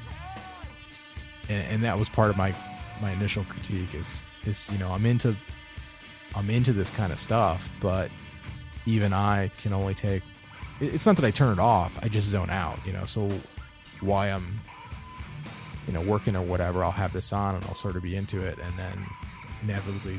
and, 1.49 1.67
and 1.69 1.85
that 1.85 1.99
was 1.99 2.09
part 2.09 2.31
of 2.31 2.37
my 2.37 2.55
my 3.01 3.11
initial 3.13 3.45
critique. 3.45 3.95
Is 3.95 4.23
is 4.45 4.69
you 4.73 4.79
know, 4.79 4.91
I'm 4.93 5.07
into 5.07 5.37
I'm 6.35 6.51
into 6.51 6.73
this 6.73 6.91
kind 6.91 7.13
of 7.13 7.19
stuff, 7.19 7.73
but 7.81 8.11
even 8.87 9.13
I 9.13 9.51
can 9.61 9.73
only 9.73 9.95
take. 9.95 10.23
It's 10.81 11.07
not 11.07 11.17
that 11.17 11.25
I 11.25 11.31
turn 11.31 11.53
it 11.53 11.59
off; 11.59 11.99
I 12.03 12.09
just 12.09 12.29
zone 12.29 12.51
out. 12.51 12.79
You 12.87 12.93
know, 12.93 13.05
so 13.05 13.29
why 14.01 14.31
I'm 14.31 14.61
you 15.87 15.93
know 15.93 16.01
working 16.01 16.37
or 16.37 16.43
whatever, 16.43 16.85
I'll 16.85 16.91
have 16.91 17.13
this 17.13 17.33
on 17.33 17.55
and 17.55 17.65
I'll 17.65 17.75
sort 17.75 17.97
of 17.97 18.03
be 18.03 18.17
into 18.17 18.41
it, 18.41 18.59
and 18.59 18.73
then 18.79 19.07
inevitably, 19.63 20.15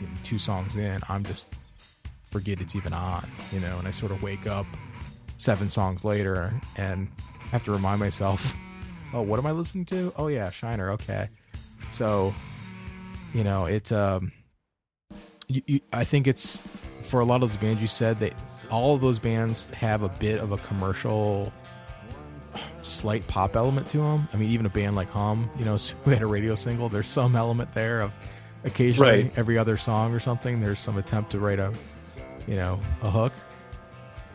you 0.00 0.06
know, 0.06 0.12
two 0.22 0.38
songs 0.38 0.76
in, 0.76 1.00
I'm 1.08 1.24
just 1.24 1.46
forget 2.24 2.60
it's 2.60 2.76
even 2.76 2.92
on. 2.92 3.30
You 3.52 3.60
know, 3.60 3.78
and 3.78 3.86
I 3.86 3.90
sort 3.90 4.12
of 4.12 4.22
wake 4.22 4.46
up 4.46 4.66
seven 5.36 5.68
songs 5.68 6.04
later 6.04 6.58
and 6.76 7.08
have 7.50 7.64
to 7.64 7.72
remind 7.72 8.00
myself, 8.00 8.54
oh, 9.14 9.22
what 9.22 9.38
am 9.38 9.46
I 9.46 9.52
listening 9.52 9.84
to? 9.86 10.12
Oh 10.16 10.28
yeah, 10.28 10.50
Shiner. 10.50 10.90
Okay, 10.90 11.28
so 11.90 12.34
you 13.34 13.44
know 13.44 13.66
it's 13.66 13.92
um, 13.92 14.32
you, 15.48 15.62
you, 15.66 15.80
I 15.92 16.04
think 16.04 16.26
it's 16.26 16.62
for 17.06 17.20
a 17.20 17.24
lot 17.24 17.42
of 17.42 17.48
those 17.50 17.56
bands 17.56 17.80
you 17.80 17.86
said 17.86 18.18
that 18.20 18.34
all 18.70 18.94
of 18.94 19.00
those 19.00 19.18
bands 19.18 19.68
have 19.70 20.02
a 20.02 20.08
bit 20.08 20.40
of 20.40 20.52
a 20.52 20.58
commercial 20.58 21.52
slight 22.82 23.26
pop 23.26 23.56
element 23.56 23.88
to 23.90 23.98
them. 23.98 24.28
I 24.32 24.36
mean, 24.36 24.50
even 24.50 24.66
a 24.66 24.70
band 24.70 24.96
like 24.96 25.10
Hum, 25.10 25.50
you 25.58 25.64
know, 25.64 25.76
who 26.04 26.10
had 26.10 26.22
a 26.22 26.26
radio 26.26 26.54
single, 26.54 26.88
there's 26.88 27.08
some 27.10 27.36
element 27.36 27.72
there 27.74 28.00
of 28.00 28.12
occasionally 28.64 29.22
Right. 29.24 29.32
every 29.36 29.58
other 29.58 29.76
song 29.76 30.14
or 30.14 30.20
something. 30.20 30.60
There's 30.60 30.78
some 30.80 30.96
attempt 30.96 31.30
to 31.32 31.38
write 31.38 31.58
a, 31.58 31.72
you 32.46 32.56
know, 32.56 32.80
a 33.02 33.10
hook 33.10 33.32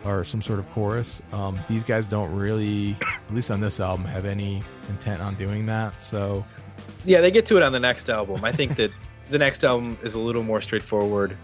or 0.06 0.24
some 0.24 0.42
sort 0.42 0.60
of 0.60 0.70
chorus. 0.72 1.22
Um, 1.32 1.60
these 1.70 1.84
guys 1.84 2.08
don't 2.08 2.34
really, 2.34 2.96
at 3.02 3.34
least 3.34 3.52
on 3.52 3.60
this 3.60 3.80
album, 3.80 4.06
have 4.06 4.26
any 4.26 4.64
intent 4.90 5.22
on 5.22 5.36
doing 5.36 5.66
that. 5.68 6.02
So 6.02 6.46
Yeah, 7.06 7.22
they 7.22 7.32
get 7.32 7.46
to 7.48 7.58
it 7.58 7.64
on 7.64 7.72
the 7.72 7.80
next 7.80 8.10
album. 8.10 8.44
I 8.44 8.52
think 8.52 8.76
that 8.78 8.92
the 9.30 9.38
next 9.40 9.64
album 9.64 9.98
is 10.04 10.16
a 10.16 10.20
little 10.20 10.44
more 10.44 10.62
straightforward 10.62 11.38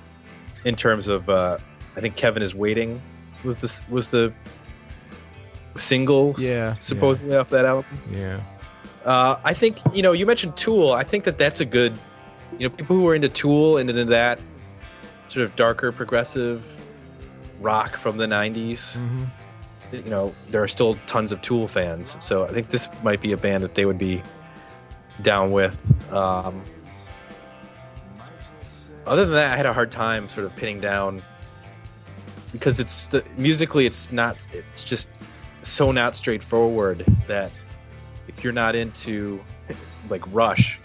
in 0.65 0.75
terms 0.75 1.07
of. 1.07 1.29
Uh, 1.29 1.57
I 1.95 1.99
think 2.01 2.15
Kevin 2.15 2.43
is 2.43 2.53
waiting. 2.53 3.01
Was 3.43 3.61
this 3.61 3.81
was 3.89 4.09
the 4.11 4.33
single? 5.75 6.35
Yeah, 6.37 6.75
supposedly 6.79 7.35
off 7.35 7.49
that 7.49 7.65
album. 7.65 7.85
yeah, 8.11 8.39
Uh, 9.05 9.37
I 9.43 9.53
think 9.53 9.79
you 9.93 10.01
know 10.01 10.11
you 10.11 10.25
mentioned 10.25 10.55
Tool. 10.57 10.91
I 10.91 11.03
think 11.03 11.23
that 11.25 11.37
that's 11.37 11.59
a 11.59 11.65
good. 11.65 11.93
You 12.59 12.69
know, 12.69 12.75
people 12.75 12.95
who 12.95 13.07
are 13.07 13.15
into 13.15 13.29
Tool 13.29 13.77
and 13.77 13.89
into 13.89 14.05
that 14.05 14.39
sort 15.27 15.43
of 15.45 15.55
darker 15.55 15.91
progressive 15.91 16.81
rock 17.59 17.97
from 17.97 18.17
the 18.17 18.25
'90s. 18.25 18.97
hmm 18.97 19.25
You 19.91 20.03
know, 20.03 20.33
there 20.49 20.61
are 20.63 20.67
still 20.67 20.95
tons 21.05 21.31
of 21.31 21.41
Tool 21.41 21.67
fans, 21.67 22.17
so 22.23 22.45
I 22.45 22.51
think 22.51 22.69
this 22.69 22.87
might 23.03 23.21
be 23.21 23.31
a 23.31 23.37
band 23.37 23.63
that 23.63 23.75
they 23.75 23.85
would 23.85 23.97
be 23.97 24.21
down 25.21 25.51
with. 25.51 25.77
Um, 26.13 26.61
other 29.07 29.25
than 29.25 29.33
that, 29.33 29.53
I 29.53 29.57
had 29.57 29.65
a 29.65 29.73
hard 29.73 29.91
time 29.91 30.29
sort 30.29 30.45
of 30.45 30.55
pinning 30.55 30.79
down 30.79 31.23
because 32.51 32.79
it's 32.79 33.07
the 33.07 33.23
musically, 33.37 33.85
it's 33.85 34.11
not. 34.11 34.45
It's 34.53 34.83
just 34.83 35.25
so 35.63 35.91
not 35.91 36.15
straightforward 36.15 37.05
that 37.27 37.51
if 38.27 38.43
you're 38.43 38.53
not 38.53 38.75
into 38.75 39.39
like 40.09 40.23
Rush, 40.33 40.79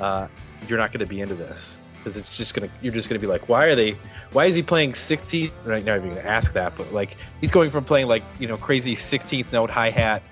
uh, 0.00 0.28
you're 0.68 0.78
not 0.78 0.92
going 0.92 1.00
to 1.00 1.06
be 1.06 1.20
into 1.20 1.34
this 1.34 1.78
because 1.98 2.16
it's 2.16 2.36
just 2.36 2.54
gonna. 2.54 2.68
You're 2.80 2.92
just 2.92 3.08
gonna 3.08 3.18
be 3.18 3.26
like, 3.26 3.48
why 3.48 3.66
are 3.66 3.74
they? 3.74 3.98
Why 4.32 4.46
is 4.46 4.54
he 4.54 4.62
playing 4.62 4.92
16th? 4.92 5.60
I'm 5.64 5.84
not 5.84 5.96
even 5.96 6.10
gonna 6.10 6.20
ask 6.20 6.52
that, 6.54 6.76
but 6.76 6.92
like 6.92 7.16
he's 7.40 7.50
going 7.50 7.70
from 7.70 7.84
playing 7.84 8.08
like 8.08 8.24
you 8.38 8.46
know 8.46 8.56
crazy 8.56 8.94
16th 8.94 9.52
note 9.52 9.70
hi 9.70 9.90
hat, 9.90 10.22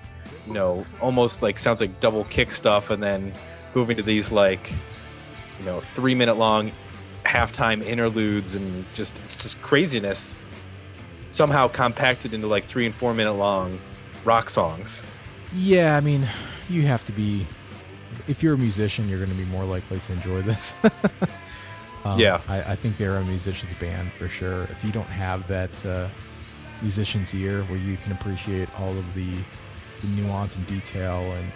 you 0.45 0.53
know, 0.53 0.85
almost 1.01 1.41
like 1.41 1.57
sounds 1.57 1.81
like 1.81 1.99
double 1.99 2.23
kick 2.25 2.51
stuff, 2.51 2.89
and 2.89 3.01
then 3.01 3.33
moving 3.75 3.97
to 3.97 4.03
these 4.03 4.31
like 4.31 4.73
you 5.59 5.65
know 5.65 5.81
three 5.81 6.15
minute 6.15 6.37
long 6.37 6.71
halftime 7.27 7.83
interludes 7.83 8.55
and 8.55 8.85
just 8.93 9.19
it's 9.25 9.35
just 9.35 9.61
craziness 9.61 10.35
somehow 11.31 11.67
compacted 11.67 12.33
into 12.33 12.47
like 12.47 12.65
three 12.65 12.85
and 12.85 12.95
four 12.95 13.13
minute 13.13 13.33
long 13.33 13.79
rock 14.23 14.49
songs. 14.49 15.03
yeah. 15.53 15.95
I 15.95 16.01
mean, 16.01 16.27
you 16.69 16.83
have 16.83 17.05
to 17.05 17.11
be. 17.11 17.45
If 18.27 18.43
you're 18.43 18.55
a 18.55 18.57
musician, 18.57 19.07
you're 19.07 19.19
going 19.19 19.29
to 19.31 19.35
be 19.37 19.45
more 19.45 19.63
likely 19.63 19.99
to 19.99 20.13
enjoy 20.13 20.41
this. 20.41 20.75
um, 22.05 22.19
Yeah. 22.19 22.41
I, 22.47 22.61
I 22.73 22.75
think 22.75 22.97
they're 22.97 23.15
a 23.17 23.23
musician's 23.23 23.73
band 23.75 24.11
for 24.13 24.27
sure. 24.27 24.63
If 24.63 24.83
you 24.83 24.91
don't 24.91 25.07
have 25.07 25.47
that 25.47 25.85
uh, 25.85 26.07
musician's 26.81 27.33
ear 27.33 27.63
where 27.63 27.77
you 27.79 27.95
can 27.97 28.11
appreciate 28.13 28.67
all 28.79 28.97
of 28.97 29.13
the, 29.13 29.29
the 30.01 30.07
nuance 30.21 30.55
and 30.57 30.65
detail 30.67 31.19
and 31.21 31.51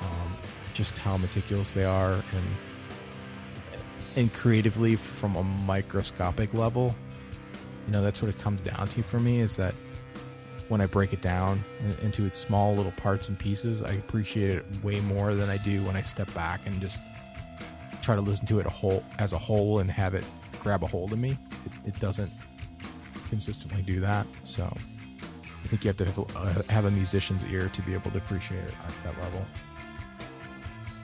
um, 0.00 0.36
just 0.72 0.96
how 0.98 1.16
meticulous 1.18 1.70
they 1.72 1.84
are 1.84 2.12
and 2.14 2.46
and 4.16 4.32
creatively 4.32 4.96
from 4.96 5.36
a 5.36 5.42
microscopic 5.42 6.54
level, 6.54 6.94
you 7.86 7.92
know, 7.92 8.02
that's 8.02 8.22
what 8.22 8.28
it 8.28 8.38
comes 8.40 8.62
down 8.62 8.88
to 8.88 9.02
for 9.02 9.20
me 9.20 9.40
is 9.40 9.56
that 9.56 9.74
when 10.68 10.80
I 10.80 10.86
break 10.86 11.12
it 11.12 11.20
down 11.20 11.62
into 12.02 12.24
its 12.24 12.40
small 12.40 12.74
little 12.74 12.92
parts 12.92 13.28
and 13.28 13.38
pieces, 13.38 13.82
I 13.82 13.92
appreciate 13.92 14.50
it 14.50 14.64
way 14.82 15.00
more 15.00 15.34
than 15.34 15.50
I 15.50 15.58
do 15.58 15.84
when 15.84 15.96
I 15.96 16.02
step 16.02 16.32
back 16.32 16.66
and 16.66 16.80
just 16.80 17.00
try 18.00 18.14
to 18.14 18.20
listen 18.20 18.46
to 18.46 18.60
it 18.60 18.66
a 18.66 18.70
whole 18.70 19.04
as 19.18 19.32
a 19.32 19.38
whole 19.38 19.80
and 19.80 19.90
have 19.90 20.14
it 20.14 20.24
grab 20.60 20.82
a 20.82 20.86
hold 20.86 21.12
of 21.12 21.18
me. 21.18 21.38
It, 21.66 21.88
it 21.88 22.00
doesn't 22.00 22.32
consistently 23.28 23.82
do 23.82 24.00
that. 24.00 24.26
So 24.44 24.64
I 24.64 25.68
think 25.68 25.84
you 25.84 25.88
have 25.88 25.96
to 25.98 26.04
have, 26.04 26.18
uh, 26.18 26.62
have 26.70 26.84
a 26.86 26.90
musician's 26.90 27.44
ear 27.46 27.68
to 27.68 27.82
be 27.82 27.92
able 27.94 28.10
to 28.12 28.18
appreciate 28.18 28.64
it 28.64 28.74
at 28.86 28.94
that 29.04 29.22
level. 29.22 29.44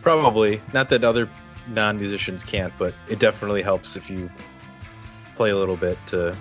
Probably 0.02 0.62
not 0.72 0.88
that 0.88 1.04
other 1.04 1.28
non 1.70 1.96
musicians 1.98 2.44
can't, 2.44 2.72
but 2.78 2.94
it 3.08 3.18
definitely 3.18 3.62
helps 3.62 3.96
if 3.96 4.10
you 4.10 4.30
play 5.36 5.50
a 5.50 5.56
little 5.56 5.76
bit 5.76 5.96
to 6.06 6.36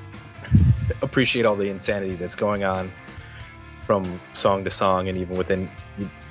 appreciate 1.01 1.45
all 1.45 1.55
the 1.55 1.69
insanity 1.69 2.15
that's 2.15 2.36
going 2.36 2.63
on 2.63 2.91
from 3.86 4.19
song 4.34 4.63
to 4.63 4.69
song 4.69 5.07
and 5.07 5.17
even 5.17 5.38
within 5.38 5.69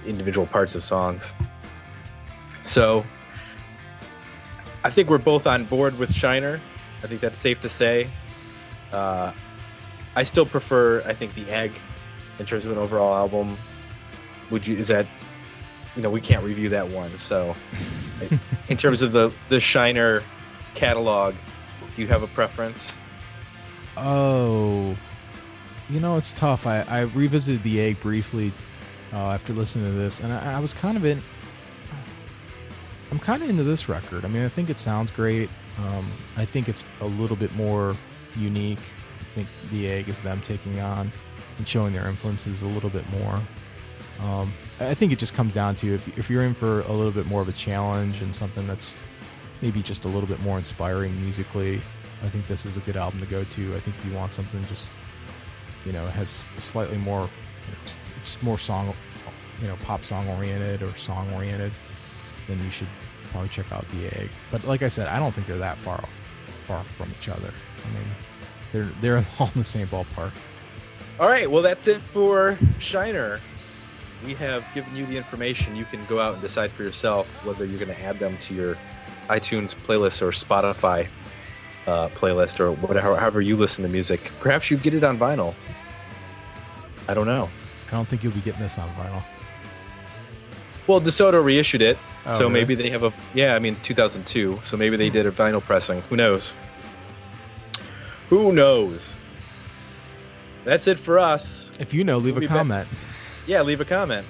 individual 0.04 0.46
parts 0.46 0.74
of 0.74 0.82
songs. 0.82 1.34
So 2.62 3.04
I 4.84 4.90
think 4.90 5.10
we're 5.10 5.18
both 5.18 5.46
on 5.46 5.64
board 5.64 5.98
with 5.98 6.12
Shiner. 6.12 6.60
I 7.02 7.06
think 7.06 7.20
that's 7.20 7.38
safe 7.38 7.60
to 7.60 7.68
say. 7.68 8.10
Uh, 8.92 9.32
I 10.16 10.22
still 10.24 10.46
prefer, 10.46 11.02
I 11.06 11.14
think, 11.14 11.34
the 11.34 11.48
Egg 11.50 11.72
in 12.38 12.46
terms 12.46 12.64
of 12.64 12.72
an 12.72 12.78
overall 12.78 13.14
album. 13.14 13.56
Would 14.50 14.66
you? 14.66 14.76
Is 14.76 14.88
that? 14.88 15.06
You 15.98 16.04
know, 16.04 16.10
we 16.10 16.20
can't 16.20 16.44
review 16.44 16.68
that 16.68 16.88
one. 16.88 17.18
So, 17.18 17.56
in 18.68 18.76
terms 18.76 19.02
of 19.02 19.10
the 19.10 19.32
the 19.48 19.58
Shiner 19.58 20.22
catalog, 20.76 21.34
do 21.96 22.02
you 22.02 22.06
have 22.06 22.22
a 22.22 22.28
preference? 22.28 22.96
Oh, 23.96 24.96
you 25.90 25.98
know 25.98 26.14
it's 26.14 26.32
tough. 26.32 26.68
I, 26.68 26.82
I 26.82 27.00
revisited 27.00 27.64
the 27.64 27.80
egg 27.80 27.98
briefly 27.98 28.52
uh, 29.12 29.32
after 29.32 29.52
listening 29.52 29.86
to 29.86 29.90
this, 29.90 30.20
and 30.20 30.32
I, 30.32 30.58
I 30.58 30.60
was 30.60 30.72
kind 30.72 30.96
of 30.96 31.04
in. 31.04 31.20
I'm 33.10 33.18
kind 33.18 33.42
of 33.42 33.50
into 33.50 33.64
this 33.64 33.88
record. 33.88 34.24
I 34.24 34.28
mean, 34.28 34.44
I 34.44 34.48
think 34.48 34.70
it 34.70 34.78
sounds 34.78 35.10
great. 35.10 35.50
Um, 35.78 36.06
I 36.36 36.44
think 36.44 36.68
it's 36.68 36.84
a 37.00 37.06
little 37.06 37.36
bit 37.36 37.52
more 37.56 37.96
unique. 38.36 38.78
I 39.20 39.24
think 39.34 39.48
the 39.72 39.88
egg 39.88 40.08
is 40.08 40.20
them 40.20 40.42
taking 40.42 40.78
on 40.78 41.10
and 41.56 41.66
showing 41.66 41.92
their 41.92 42.06
influences 42.06 42.62
a 42.62 42.68
little 42.68 42.90
bit 42.90 43.04
more. 43.10 43.40
Um, 44.20 44.52
I 44.80 44.94
think 44.94 45.12
it 45.12 45.18
just 45.18 45.34
comes 45.34 45.54
down 45.54 45.74
to 45.76 45.94
if, 45.94 46.16
if 46.16 46.30
you're 46.30 46.44
in 46.44 46.54
for 46.54 46.82
a 46.82 46.92
little 46.92 47.10
bit 47.10 47.26
more 47.26 47.42
of 47.42 47.48
a 47.48 47.52
challenge 47.52 48.22
and 48.22 48.34
something 48.34 48.66
that's 48.66 48.96
maybe 49.60 49.82
just 49.82 50.04
a 50.04 50.08
little 50.08 50.28
bit 50.28 50.40
more 50.40 50.56
inspiring 50.56 51.20
musically, 51.20 51.80
I 52.22 52.28
think 52.28 52.46
this 52.46 52.64
is 52.64 52.76
a 52.76 52.80
good 52.80 52.96
album 52.96 53.20
to 53.20 53.26
go 53.26 53.42
to. 53.42 53.74
I 53.74 53.80
think 53.80 53.96
if 53.96 54.04
you 54.04 54.12
want 54.12 54.32
something 54.32 54.64
just, 54.66 54.92
you 55.84 55.92
know, 55.92 56.06
has 56.06 56.46
slightly 56.58 56.96
more, 56.96 57.22
you 57.22 57.72
know, 57.72 57.78
it's 58.18 58.42
more 58.42 58.58
song, 58.58 58.94
you 59.60 59.66
know, 59.66 59.76
pop 59.82 60.04
song 60.04 60.28
oriented 60.28 60.82
or 60.82 60.94
song 60.96 61.32
oriented, 61.32 61.72
then 62.46 62.62
you 62.62 62.70
should 62.70 62.88
probably 63.30 63.48
check 63.48 63.70
out 63.72 63.88
the 63.88 64.06
egg. 64.18 64.30
But 64.50 64.64
like 64.64 64.82
I 64.82 64.88
said, 64.88 65.08
I 65.08 65.18
don't 65.18 65.34
think 65.34 65.46
they're 65.46 65.58
that 65.58 65.78
far 65.78 65.96
off, 65.96 66.20
far 66.62 66.84
from 66.84 67.10
each 67.18 67.28
other. 67.28 67.52
I 67.84 67.88
mean, 67.94 68.08
they're 68.72 68.90
they're 69.00 69.26
all 69.40 69.48
in 69.48 69.58
the 69.58 69.64
same 69.64 69.88
ballpark. 69.88 70.32
All 71.18 71.28
right, 71.28 71.50
well 71.50 71.62
that's 71.62 71.88
it 71.88 72.00
for 72.00 72.56
Shiner. 72.78 73.40
We 74.24 74.34
have 74.34 74.64
given 74.74 74.96
you 74.96 75.06
the 75.06 75.16
information. 75.16 75.76
You 75.76 75.84
can 75.84 76.04
go 76.06 76.18
out 76.20 76.34
and 76.34 76.42
decide 76.42 76.72
for 76.72 76.82
yourself 76.82 77.32
whether 77.46 77.64
you're 77.64 77.78
going 77.78 77.94
to 77.94 78.02
add 78.04 78.18
them 78.18 78.36
to 78.38 78.54
your 78.54 78.76
iTunes 79.28 79.74
playlist 79.76 80.22
or 80.22 80.30
Spotify 80.30 81.06
uh, 81.86 82.08
playlist 82.10 82.58
or 82.60 82.72
whatever, 82.72 83.16
however 83.16 83.40
you 83.40 83.56
listen 83.56 83.82
to 83.84 83.88
music. 83.88 84.30
Perhaps 84.40 84.70
you 84.70 84.76
get 84.76 84.92
it 84.94 85.04
on 85.04 85.18
vinyl. 85.18 85.54
I 87.08 87.14
don't 87.14 87.26
know. 87.26 87.48
I 87.88 87.90
don't 87.92 88.06
think 88.06 88.22
you'll 88.24 88.32
be 88.34 88.40
getting 88.40 88.60
this 88.60 88.76
on 88.78 88.88
vinyl. 88.96 89.22
Well, 90.86 91.00
DeSoto 91.00 91.42
reissued 91.44 91.82
it, 91.82 91.98
Oh, 92.26 92.30
so 92.30 92.40
really? 92.48 92.52
maybe 92.60 92.74
they 92.74 92.90
have 92.90 93.04
a 93.04 93.12
yeah. 93.34 93.54
I 93.54 93.58
mean, 93.58 93.76
2002, 93.82 94.58
so 94.62 94.76
maybe 94.76 94.96
they 94.96 95.08
did 95.10 95.26
a 95.26 95.30
vinyl 95.30 95.62
pressing. 95.62 96.00
Who 96.02 96.16
knows? 96.16 96.54
Who 98.28 98.52
knows? 98.52 99.14
That's 100.64 100.86
it 100.86 100.98
for 100.98 101.18
us. 101.18 101.70
If 101.78 101.94
you 101.94 102.04
know, 102.04 102.18
leave 102.18 102.34
We'll 102.36 102.44
a 102.44 102.48
comment. 102.48 102.88
back. 102.90 102.98
Yeah, 103.48 103.62
leave 103.62 103.80
a 103.80 103.84
comment. 103.86 104.26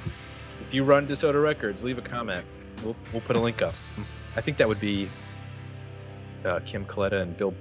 If 0.60 0.72
you 0.72 0.84
run 0.84 1.08
DeSoto 1.08 1.42
Records, 1.42 1.82
leave 1.82 1.98
a 1.98 2.02
comment. 2.02 2.46
We'll 2.84 2.94
we'll 3.12 3.20
put 3.22 3.34
a 3.34 3.40
link 3.40 3.62
up. 3.62 3.74
I 4.36 4.40
think 4.40 4.58
that 4.58 4.68
would 4.68 4.78
be 4.78 5.08
uh, 6.44 6.60
Kim 6.64 6.84
Coletta 6.84 7.20
and 7.20 7.36
Bill 7.36 7.52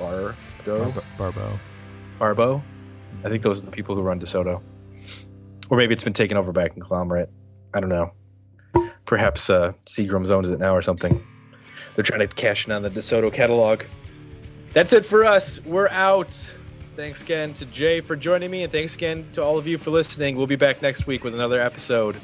Bargo 0.00 0.34
Barbot. 0.64 1.04
Barbot. 1.16 1.58
Barbot. 2.18 2.62
I 3.24 3.28
think 3.28 3.44
those 3.44 3.62
are 3.62 3.66
the 3.66 3.70
people 3.70 3.94
who 3.94 4.02
run 4.02 4.18
DeSoto. 4.18 4.60
Or 5.68 5.76
maybe 5.76 5.94
it's 5.94 6.02
been 6.02 6.12
taken 6.12 6.36
over 6.36 6.50
by 6.50 6.64
a 6.64 6.68
conglomerate. 6.68 7.30
I 7.72 7.78
don't 7.78 7.88
know. 7.88 8.10
Perhaps 9.06 9.48
uh, 9.48 9.72
Seagram's 9.86 10.32
owns 10.32 10.50
it 10.50 10.58
now 10.58 10.74
or 10.74 10.82
something. 10.82 11.24
They're 11.94 12.02
trying 12.02 12.20
to 12.20 12.26
cash 12.26 12.66
in 12.66 12.72
on 12.72 12.82
the 12.82 12.90
DeSoto 12.90 13.32
catalog. 13.32 13.84
That's 14.74 14.92
it 14.92 15.06
for 15.06 15.24
us. 15.24 15.64
We're 15.64 15.88
out. 15.88 16.56
Thanks 17.00 17.22
again 17.22 17.54
to 17.54 17.64
Jay 17.64 18.02
for 18.02 18.14
joining 18.14 18.50
me, 18.50 18.62
and 18.62 18.70
thanks 18.70 18.94
again 18.94 19.26
to 19.32 19.42
all 19.42 19.56
of 19.56 19.66
you 19.66 19.78
for 19.78 19.90
listening. 19.90 20.36
We'll 20.36 20.46
be 20.46 20.54
back 20.54 20.82
next 20.82 21.06
week 21.06 21.24
with 21.24 21.34
another 21.34 21.58
episode. 21.58 22.18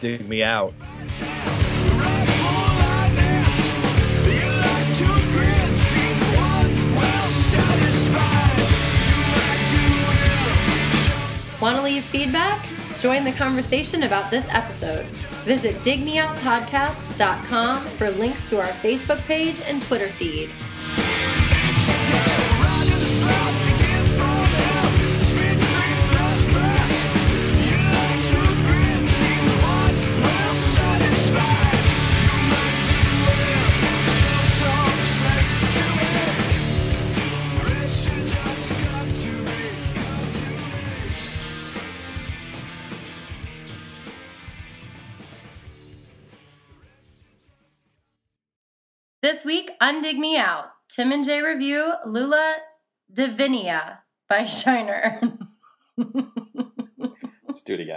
Dig 0.00 0.28
me 0.28 0.44
out. 0.44 0.72
Want 11.60 11.76
to 11.76 11.82
leave 11.82 12.04
feedback? 12.04 12.64
Join 13.00 13.24
the 13.24 13.32
conversation 13.32 14.04
about 14.04 14.30
this 14.30 14.46
episode. 14.50 15.06
Visit 15.44 15.74
digmeoutpodcast.com 15.78 17.84
for 17.84 18.10
links 18.12 18.48
to 18.48 18.60
our 18.60 18.68
Facebook 18.68 19.18
page 19.22 19.60
and 19.62 19.82
Twitter 19.82 20.10
feed. 20.10 20.50
This 49.28 49.44
week 49.44 49.72
Undig 49.78 50.16
Me 50.16 50.38
Out, 50.38 50.70
Tim 50.88 51.12
and 51.12 51.22
Jay 51.22 51.42
review 51.42 51.92
Lula 52.06 52.56
Divinia 53.12 53.98
by 54.26 54.44
Shiner. 54.46 55.20
Let's 57.46 57.62
do 57.62 57.74
it 57.74 57.80
again. 57.80 57.96